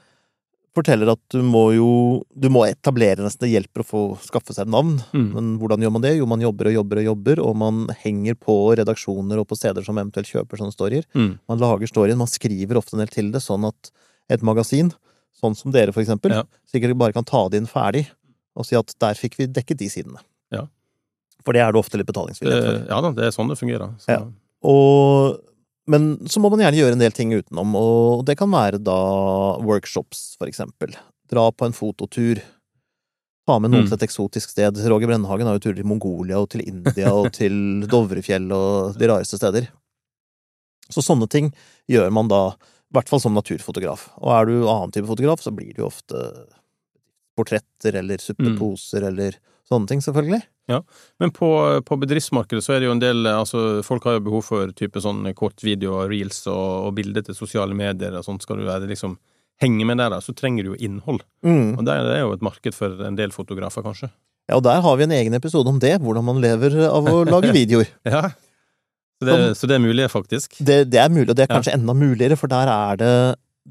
[0.77, 1.89] forteller at du må jo
[2.37, 4.99] Du må etablere nesten, det hjelper å få skaffe seg et navn.
[5.17, 5.27] Mm.
[5.35, 6.13] Men hvordan gjør man det?
[6.19, 9.87] Jo, man jobber og jobber og jobber, og man henger på redaksjoner og på steder
[9.87, 11.09] som eventuelt kjøper sånne storyer.
[11.17, 11.33] Mm.
[11.51, 13.91] Man lager storyen, man skriver ofte en del til det, sånn at
[14.33, 14.93] et magasin,
[15.37, 16.45] sånn som dere for eksempel, Ja.
[16.73, 18.07] sikkert bare kan ta det inn ferdig
[18.57, 20.23] og si at der fikk vi dekket de sidene.
[20.51, 20.63] Ja.
[21.45, 22.87] For det er det ofte litt betalingsvillighet for.
[22.89, 23.93] Ja da, det er sånn det fungerer.
[24.01, 24.09] Så.
[24.17, 24.23] Ja.
[24.67, 25.37] Og,
[25.87, 28.97] men så må man gjerne gjøre en del ting utenom, og det kan være da
[29.63, 30.95] workshops, for eksempel.
[31.31, 32.41] Dra på en fototur.
[33.47, 33.89] Ta med noen Mm.
[33.93, 34.77] til et eksotisk sted.
[34.91, 39.07] Roger Brennhagen har jo turer til Mongolia og til India og til Dovrefjell og de
[39.07, 39.69] rareste steder.
[40.91, 41.53] Så sånne ting
[41.91, 44.09] gjør man da, i hvert fall som naturfotograf.
[44.19, 46.19] Og er du annen type fotograf, så blir det jo ofte
[47.37, 49.37] portretter eller suppeposer eller
[49.71, 50.43] sånne ting, selvfølgelig.
[50.71, 50.81] Ja,
[51.23, 51.49] Men på,
[51.87, 54.99] på bedriftsmarkedet så er det jo en del altså Folk har jo behov for type
[55.03, 58.43] sånn kortvideo, reels og, og bilder til sosiale medier og sånt.
[58.43, 59.15] Skal du være liksom
[59.63, 61.23] henge med der, da, så trenger du jo innhold.
[61.47, 61.79] Mm.
[61.79, 64.11] Og det er jo et marked for en del fotografer, kanskje.
[64.51, 67.23] Ja, og der har vi en egen episode om det, hvordan man lever av å
[67.27, 67.89] lage videoer.
[68.05, 68.27] Ja.
[69.17, 70.59] Så det, så det er mulig, faktisk.
[70.61, 71.57] Det, det er mulig, og det er Ja.
[71.57, 73.13] kanskje enda muligere, for der er det,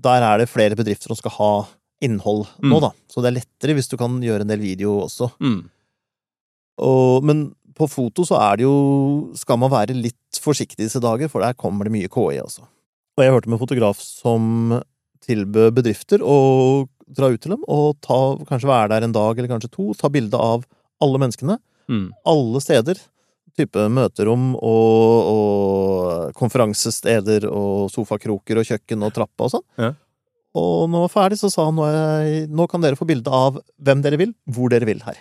[0.08, 1.52] der er det flere bedrifter som skal ha
[2.04, 2.82] innhold nå, Mm.
[2.82, 2.90] da.
[3.12, 5.30] Så det er lettere hvis du kan gjøre en del video også.
[5.40, 5.62] Mm.
[6.82, 7.46] Og, men
[7.76, 8.76] på foto så er det jo
[9.36, 12.66] Skal man være litt forsiktig disse dager, for der kommer det mye KI, altså.
[13.16, 14.82] Og jeg hørte med en fotograf som
[15.26, 16.36] tilbød bedrifter å
[17.16, 18.18] dra ut til dem og ta,
[18.50, 20.66] kanskje være der en dag eller kanskje to, ta bilde av
[21.04, 22.08] alle menneskene, Mm.
[22.26, 22.98] alle steder.
[23.56, 29.66] Type møterom og, og konferansesteder og sofakroker og kjøkken og trappa og sånn.
[29.80, 29.92] Ja.
[30.56, 33.32] Og når han var ferdig, så sa han nå, jeg, nå kan dere få bilde
[33.32, 35.20] av hvem dere vil, hvor dere vil her.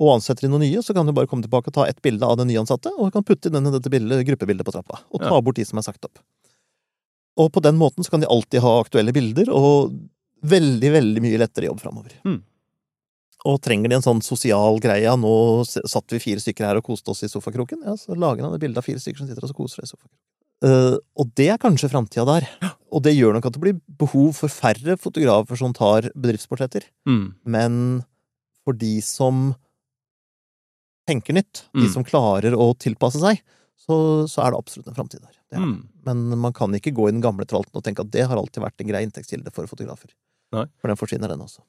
[0.00, 2.24] Og ansetter de noen nye, så kan du bare komme tilbake og ta et bilde
[2.24, 5.40] av den nyansatte, og kan putte inn dette bildet, gruppebildet på trappa, og ta Ja.
[5.44, 6.22] bort de som er sagt opp.
[7.36, 9.92] Og på den måten så kan de alltid ha aktuelle bilder, og
[10.42, 12.16] veldig, veldig mye lettere jobb framover.
[12.24, 12.42] Mm.
[13.44, 16.84] Og trenger de en sånn sosial greie, ja, nå satt vi fire stykker her og
[16.84, 19.44] koste oss i sofakroken, ja, så lager han et bilde av fire stykker som sitter
[19.44, 20.18] og koser seg i sofakroken.
[20.60, 22.46] Uh, og det er kanskje framtida der.
[22.92, 26.84] Og det gjør nok at det blir behov for færre fotografer som tar bedriftsportretter.
[27.08, 27.34] Mm.
[27.48, 27.78] Men
[28.66, 29.54] for de som
[31.10, 31.92] tenker nytt, de Mm.
[31.98, 33.42] som klarer å tilpasse seg,
[33.80, 33.96] så,
[34.30, 35.34] så er det absolutt en framtid der.
[35.50, 35.58] Er.
[35.64, 35.76] Mm.
[36.06, 38.62] Men man kan ikke gå i den gamle tralten og tenke at det har alltid
[38.62, 40.12] vært en grei inntektskilde for fotografer.
[40.54, 40.66] Nei.
[40.78, 41.64] For den forsvinner, den også.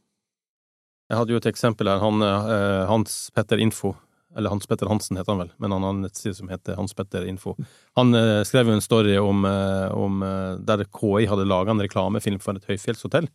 [1.11, 1.99] Jeg hadde jo et eksempel her.
[2.03, 3.95] Han, eh, Hans Petter Info,
[4.37, 6.93] eller Hans Petter Hansen heter han vel, men han har en nettside som heter Hans
[6.95, 7.55] Petter Info.
[7.99, 11.83] Han eh, skrev jo en story om, eh, om eh, der KI hadde laga en
[11.83, 13.27] reklamefilm for et høyfjellshotell.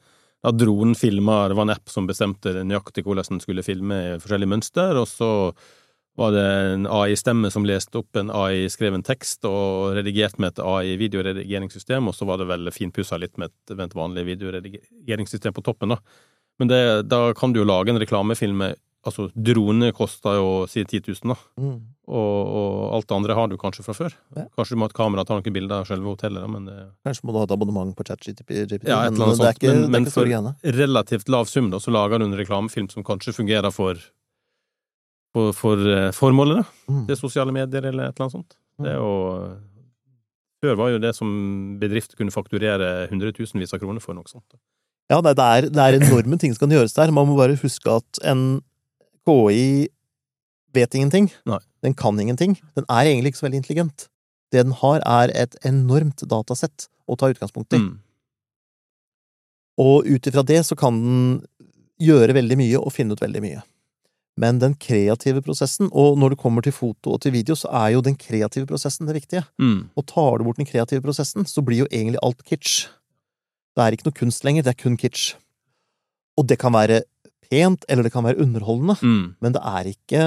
[0.44, 4.16] Da dronen filma, det var en app som bestemte nøyaktig hvordan den skulle filme i
[4.22, 5.30] forskjellige mønster, og så
[6.16, 6.44] var det
[6.74, 12.24] en AI-stemme som leste opp en AI-skreven tekst og redigert med et AI-videoredigeringssystem, og så
[12.28, 16.00] var det vel finpussa litt med et, med et vanlig videoredigeringssystem på toppen, da.
[16.58, 16.80] Men det,
[17.12, 21.30] da kan du jo lage en reklamefilm med Altså, drone koster jo si 10 000,
[21.30, 21.36] da.
[21.62, 21.74] Mm.
[22.10, 24.16] Og, og alt det andre har du kanskje fra før.
[24.34, 24.48] Ja.
[24.58, 26.64] Kanskje du må ha et kamera og ta noen bilder av selve hotellet, da, men
[26.66, 26.74] det,
[27.06, 28.56] Kanskje må du ha et abonnement på ChatGPT,
[28.90, 31.46] Ja, men, men det er ikke, Men- det men er ikke store for- relativt lav
[31.46, 33.94] sum, da, så lager du en reklamefilm som kanskje fungerer for
[35.36, 36.92] for, for eh, formålet, da.
[36.92, 37.02] Mm.
[37.10, 38.56] Til sosiale medier eller et eller annet sånt.
[38.80, 39.10] Det er jo
[40.64, 41.28] Før var jo det som
[41.80, 44.46] bedrift kunne fakturere hundretusenvis av kroner for noe sånt.
[44.48, 44.58] da.
[45.12, 47.12] Ja, det det er, det er enorme ting som kan gjøres der.
[47.14, 48.62] Man må bare huske at en
[49.28, 49.86] KI
[50.74, 51.28] vet ingenting.
[51.46, 51.60] Nei.
[51.84, 52.56] Den kan ingenting.
[52.74, 54.08] Den er egentlig ikke så veldig intelligent.
[54.50, 57.82] Det den har, er et enormt datasett å ta utgangspunkt i.
[57.82, 57.94] Mm.
[59.82, 61.24] Og ut ifra det så kan den
[62.02, 63.62] gjøre veldig mye og finne ut veldig mye.
[64.36, 67.94] Men den kreative prosessen, og når det kommer til foto og til video, så er
[67.94, 69.46] jo den kreative prosessen det viktige.
[69.58, 69.88] Mm.
[69.96, 72.88] Og tar du bort den kreative prosessen, så blir jo egentlig alt kitsch.
[73.76, 75.34] Det er ikke noe kunst lenger, det er kun kitsch.
[76.36, 77.02] Og det kan være
[77.48, 79.34] pent, eller det kan være underholdende, Mm.
[79.40, 80.22] men det er ikke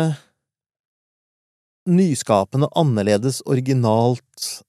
[1.90, 4.64] nyskapende, annerledes, originalt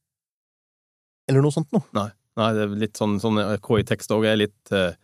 [1.28, 1.84] eller noe sånt noe.
[2.41, 4.95] Nei, det er litt sånn, sånn KI-tekst òg er litt eh,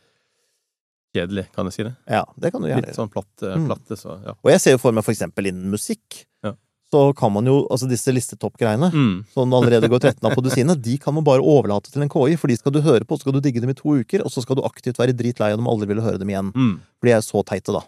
[1.17, 1.95] kjedelig, kan jeg si det?
[2.09, 3.73] Ja, det kan du gjerne Litt sånn platte, Mm.
[3.97, 4.35] så ja.
[4.45, 6.53] Og jeg ser jo for meg for eksempel innen musikk, Ja.
[6.93, 9.25] så kan man jo, altså disse listetopp-greiene, Mm.
[9.35, 12.37] som allerede går 13 av på dusinet, de kan man bare overlate til en KI,
[12.37, 14.31] for de skal du høre på, så skal du digge dem i to uker, og
[14.31, 16.53] så skal du aktivt være dritlei av dem aldri ville høre dem igjen.
[16.55, 16.81] Mm.
[17.01, 17.81] For de er så teite, da.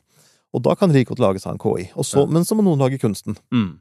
[0.55, 1.91] Og da kan Rikot like godt lages av en KI.
[1.95, 2.27] Og så, Ja.
[2.27, 3.37] Men så må noen lage kunsten.
[3.53, 3.79] Mm.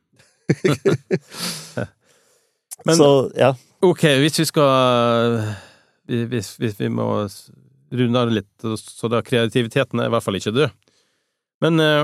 [2.85, 3.53] Men- så ja.
[3.81, 5.55] Ok, hvis vi skal
[6.07, 7.27] Hvis, hvis vi må
[7.91, 10.93] det litt, så da kreativiteten er i hvert fall ikke død.
[11.63, 12.03] Men eh,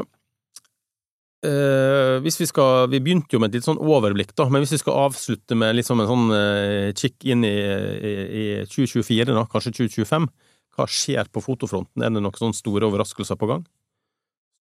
[1.45, 4.73] eh, hvis vi skal Vi begynte jo med et litt sånn overblikk, da, men hvis
[4.77, 9.45] vi skal avslutte med liksom en sånn eh, kikk inn i, i, i 2024, da,
[9.51, 10.27] kanskje 2025,
[10.73, 12.01] hva skjer på fotofronten?
[12.01, 13.63] Er det noen sånne store overraskelser på gang?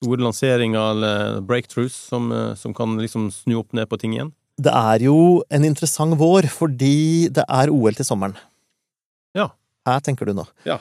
[0.02, 4.34] Store lanseringer eller breakthroughs som, eh, som kan liksom snu opp ned på ting igjen?
[4.62, 8.36] Det er jo en interessant vår, fordi det er OL til sommeren.
[9.38, 9.50] Ja.
[9.88, 10.46] Her tenker du nå.
[10.68, 10.78] Ja.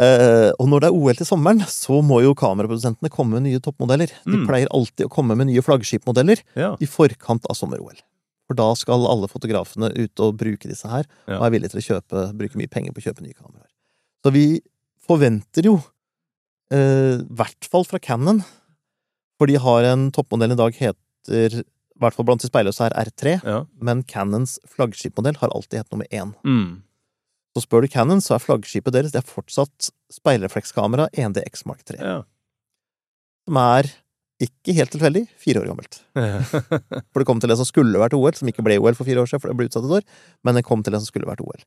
[0.00, 3.60] Eh, og når det er OL til sommeren, så må jo kameraprodusentene komme med nye
[3.60, 4.08] toppmodeller.
[4.24, 4.46] De Mm.
[4.48, 6.76] pleier alltid å komme med nye flaggskipmodeller Ja.
[6.80, 7.98] i forkant av sommer-OL.
[8.48, 11.38] For da skal alle fotografene ut og bruke disse her, Ja.
[11.38, 13.68] og er villige til å kjøpe, bruke mye penger på å kjøpe nye kameraer.
[14.24, 14.60] Så vi
[15.06, 15.82] forventer jo,
[16.72, 18.42] i uh, hvert fall fra Cannon,
[19.38, 21.64] for de har en toppmodell i dag heter, i
[22.00, 23.64] hvert fall blant de speilløse her, R3, ja.
[23.80, 26.34] men Cannons flaggskipmodell har alltid hett nummer én.
[26.44, 26.82] Mm.
[27.52, 31.98] Så spør du Cannon, så er flaggskipet deres det er fortsatt speilreflekskamera 1DX Mark 3,
[32.00, 32.22] ja.
[33.48, 33.90] som er
[34.42, 36.00] ikke helt tilfeldig fire år gammelt.
[37.12, 39.22] For det kom til det som skulle vært OL, som ikke ble OL for fire
[39.22, 40.06] år siden, for det ble utsatt et år,
[40.42, 41.62] men det kom til det som skulle vært OL.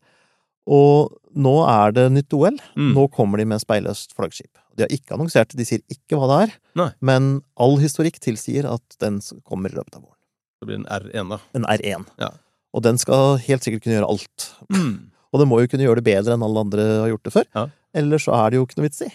[0.75, 2.57] Og nå er det nytt OL.
[2.73, 2.91] Mm.
[2.97, 4.51] Nå kommer de med speilløst flaggskip.
[4.75, 6.89] De har ikke annonsert, de sier ikke hva det er, Nei.
[7.05, 7.29] men
[7.61, 10.19] all historikk tilsier at den kommer i løpet av våren.
[10.59, 11.39] Det blir en R1, da.
[11.55, 12.07] En R1.
[12.19, 12.31] Ja.
[12.75, 14.49] Og den skal helt sikkert kunne gjøre alt.
[14.73, 14.95] Mm.
[15.35, 17.47] Og det må jo kunne gjøre det bedre enn alle andre har gjort det før.
[17.57, 17.65] Ja.
[17.99, 19.09] Ellers så er det jo ikke noe vits i.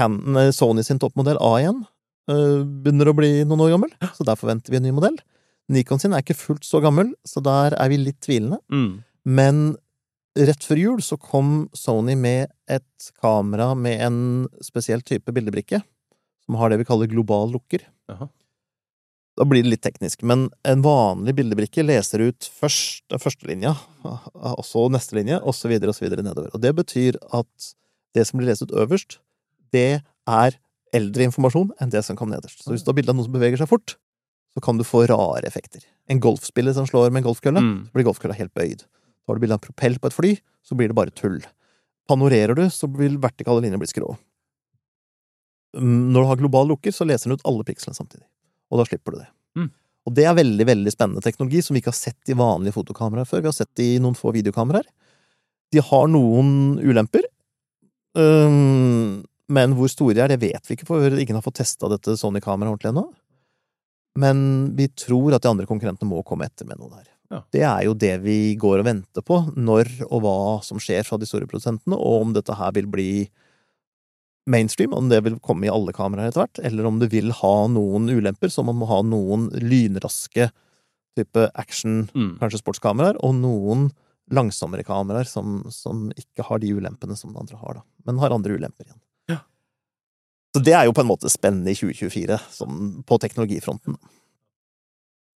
[0.00, 1.82] Eh, Sony sin toppmodell A1
[2.32, 5.18] eh, begynner å bli noen år gammel, så der forventer vi en ny modell.
[5.70, 8.58] Nikon sin er ikke fullt så gammel, så der er vi litt tvilende.
[8.72, 9.02] Mm.
[9.28, 9.62] Men
[10.38, 14.20] rett før jul så kom Sony med et kamera med en
[14.64, 15.82] spesiell type bildebrikke,
[16.46, 17.84] som har det vi kaller global lukker.
[18.10, 18.30] Jaha.
[19.40, 23.70] Da blir det litt teknisk, men en vanlig bildebrikke leser ut først den første linja,
[24.04, 26.50] og så neste linje, og så videre og så videre nedover.
[26.52, 27.70] Og det betyr at
[28.12, 29.16] det som blir lest ut øverst,
[29.72, 30.58] det er
[30.92, 32.60] eldre informasjon enn det som kom nederst.
[32.66, 33.94] Så hvis du har bilde av noen som beveger seg fort,
[34.52, 35.84] så kan du få rare effekter.
[36.10, 37.86] En golfspiller som slår med en golfkølle, Mm.
[37.86, 38.84] så blir golfkølla helt bøyd.
[39.28, 40.32] Har du bilde av en propell på et fly,
[40.66, 41.40] så blir det bare tull.
[42.10, 44.18] Panorerer du, så vil vertikale linjer bli skrå.
[45.78, 48.26] Mm, Når du har global lukker, så leser den ut alle pikslene samtidig.
[48.70, 49.28] Og da slipper du det.
[49.58, 49.70] Mm.
[50.08, 53.28] Og det er veldig veldig spennende teknologi som vi ikke har sett i vanlige fotokameraer
[53.28, 53.44] før.
[53.44, 54.86] Vi har sett det i noen få videokameraer.
[55.70, 57.26] De har noen ulemper.
[58.18, 61.90] um, men hvor store de er, det vet vi ikke, for ingen har fått testa
[61.90, 63.08] dette Sony-kameraet ordentlig ennå.
[64.18, 64.42] Men
[64.78, 67.08] vi tror at de andre konkurrentene må komme etter med noe der.
[67.30, 67.40] Ja.
[67.54, 71.18] Det er jo det vi går og venter på, når og hva som skjer fra
[71.18, 73.10] de store produsentene, og om dette her vil bli
[74.50, 77.54] mainstream, om det vil komme i alle kameraer etter hvert, eller om det vil ha
[77.70, 80.50] noen ulemper, så man må ha noen lynraske
[81.18, 82.36] type action, Mm.
[82.40, 83.88] kanskje sportskameraer, og noen
[84.30, 88.30] langsommere kameraer som, som ikke har de ulempene som de andre har, da, men har
[88.34, 89.00] andre ulemper igjen.
[89.32, 89.40] Ja.
[90.54, 93.98] Så det er jo på en måte spennende i 2024, sånn på teknologifronten.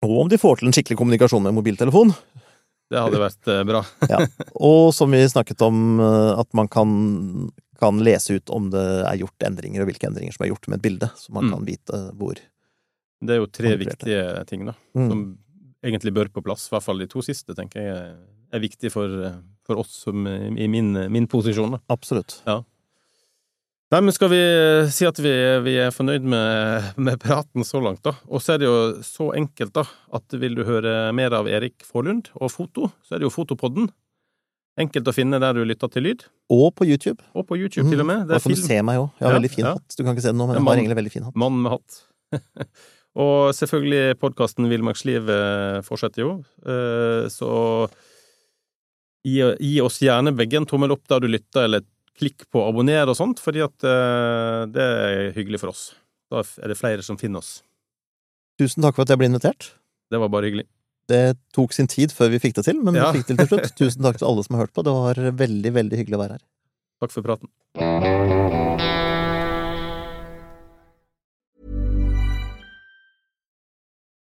[0.05, 2.15] Og om de får til en skikkelig kommunikasjon med mobiltelefon,
[2.93, 3.81] Det hadde vært bra.
[4.05, 4.19] bra.
[4.61, 6.91] og som vi snakket om, eh, at man kan,
[7.85, 10.81] kan lese ut om det er gjort endringer, og hvilke endringer som er gjort med
[10.81, 11.55] et bilde, så man Mm.
[11.55, 12.41] kan vite hvor.
[13.25, 14.75] Det er jo tre viktige ting, da.
[14.97, 15.09] Mm.
[15.09, 15.25] Som
[15.85, 16.67] egentlig bør på plass.
[16.69, 18.15] I hvert fall de to siste, tenker jeg
[18.53, 19.09] er- viktige for,
[19.67, 21.79] for oss som i min, min posisjon, da.
[21.91, 22.43] Absolutt.
[23.93, 24.39] Nei, men skal vi
[24.91, 25.33] si at vi,
[25.63, 28.15] vi er fornøyd med, med praten så langt, da?
[28.27, 31.85] Og så er det jo så enkelt, da, at vil du høre mer av Erik
[31.87, 33.91] Forlund og foto, så er det jo Fotopodden.
[34.81, 36.25] Enkelt å finne der du lytter til lyd.
[36.51, 37.23] Og på YouTube.
[37.39, 38.25] Og på YouTube, til og med.
[38.27, 39.07] Det Da kan du se meg òg.
[39.21, 39.75] Jeg har Ja, veldig fin ja.
[39.77, 39.95] hatt.
[39.95, 41.37] Du kan ikke se den nå, men jeg har egentlig veldig fin hatt.
[41.39, 42.01] Mann med hatt.
[43.25, 46.33] og selvfølgelig podkasten Villmarksliv eh, fortsetter jo,
[46.67, 47.51] eh, så
[49.23, 51.87] gi, gi oss gjerne begge en tommel opp der du lytter, eller
[52.19, 55.87] klikk på abonner og sånt, fordi at eh, det er hyggelig for oss.
[56.35, 57.61] Da er det flere som finner oss.
[58.59, 59.71] Tusen takk for at jeg ble invitert.
[60.11, 60.67] Det var bare hyggelig.
[61.09, 63.11] Det tok sin tid før vi fikk det til, men Ja.
[63.13, 63.77] vi fikk det til til slutt.
[63.83, 64.85] Tusen takk til alle som har hørt på.
[64.87, 66.45] Det var veldig, veldig hyggelig å være her.
[67.05, 67.49] Takk for praten.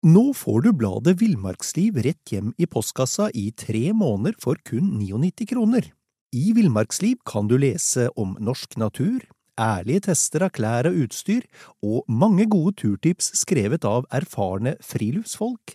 [0.00, 5.44] Nå får du bladet Villmarksliv rett hjem i postkassa i tre måneder for kun 99
[5.50, 5.90] kroner.
[6.32, 9.26] I Villmarksliv kan du lese om norsk natur,
[9.60, 11.44] ærlige tester av klær og utstyr,
[11.84, 15.74] og mange gode turtips skrevet av erfarne friluftsfolk,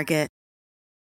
[0.00, 0.39] Target.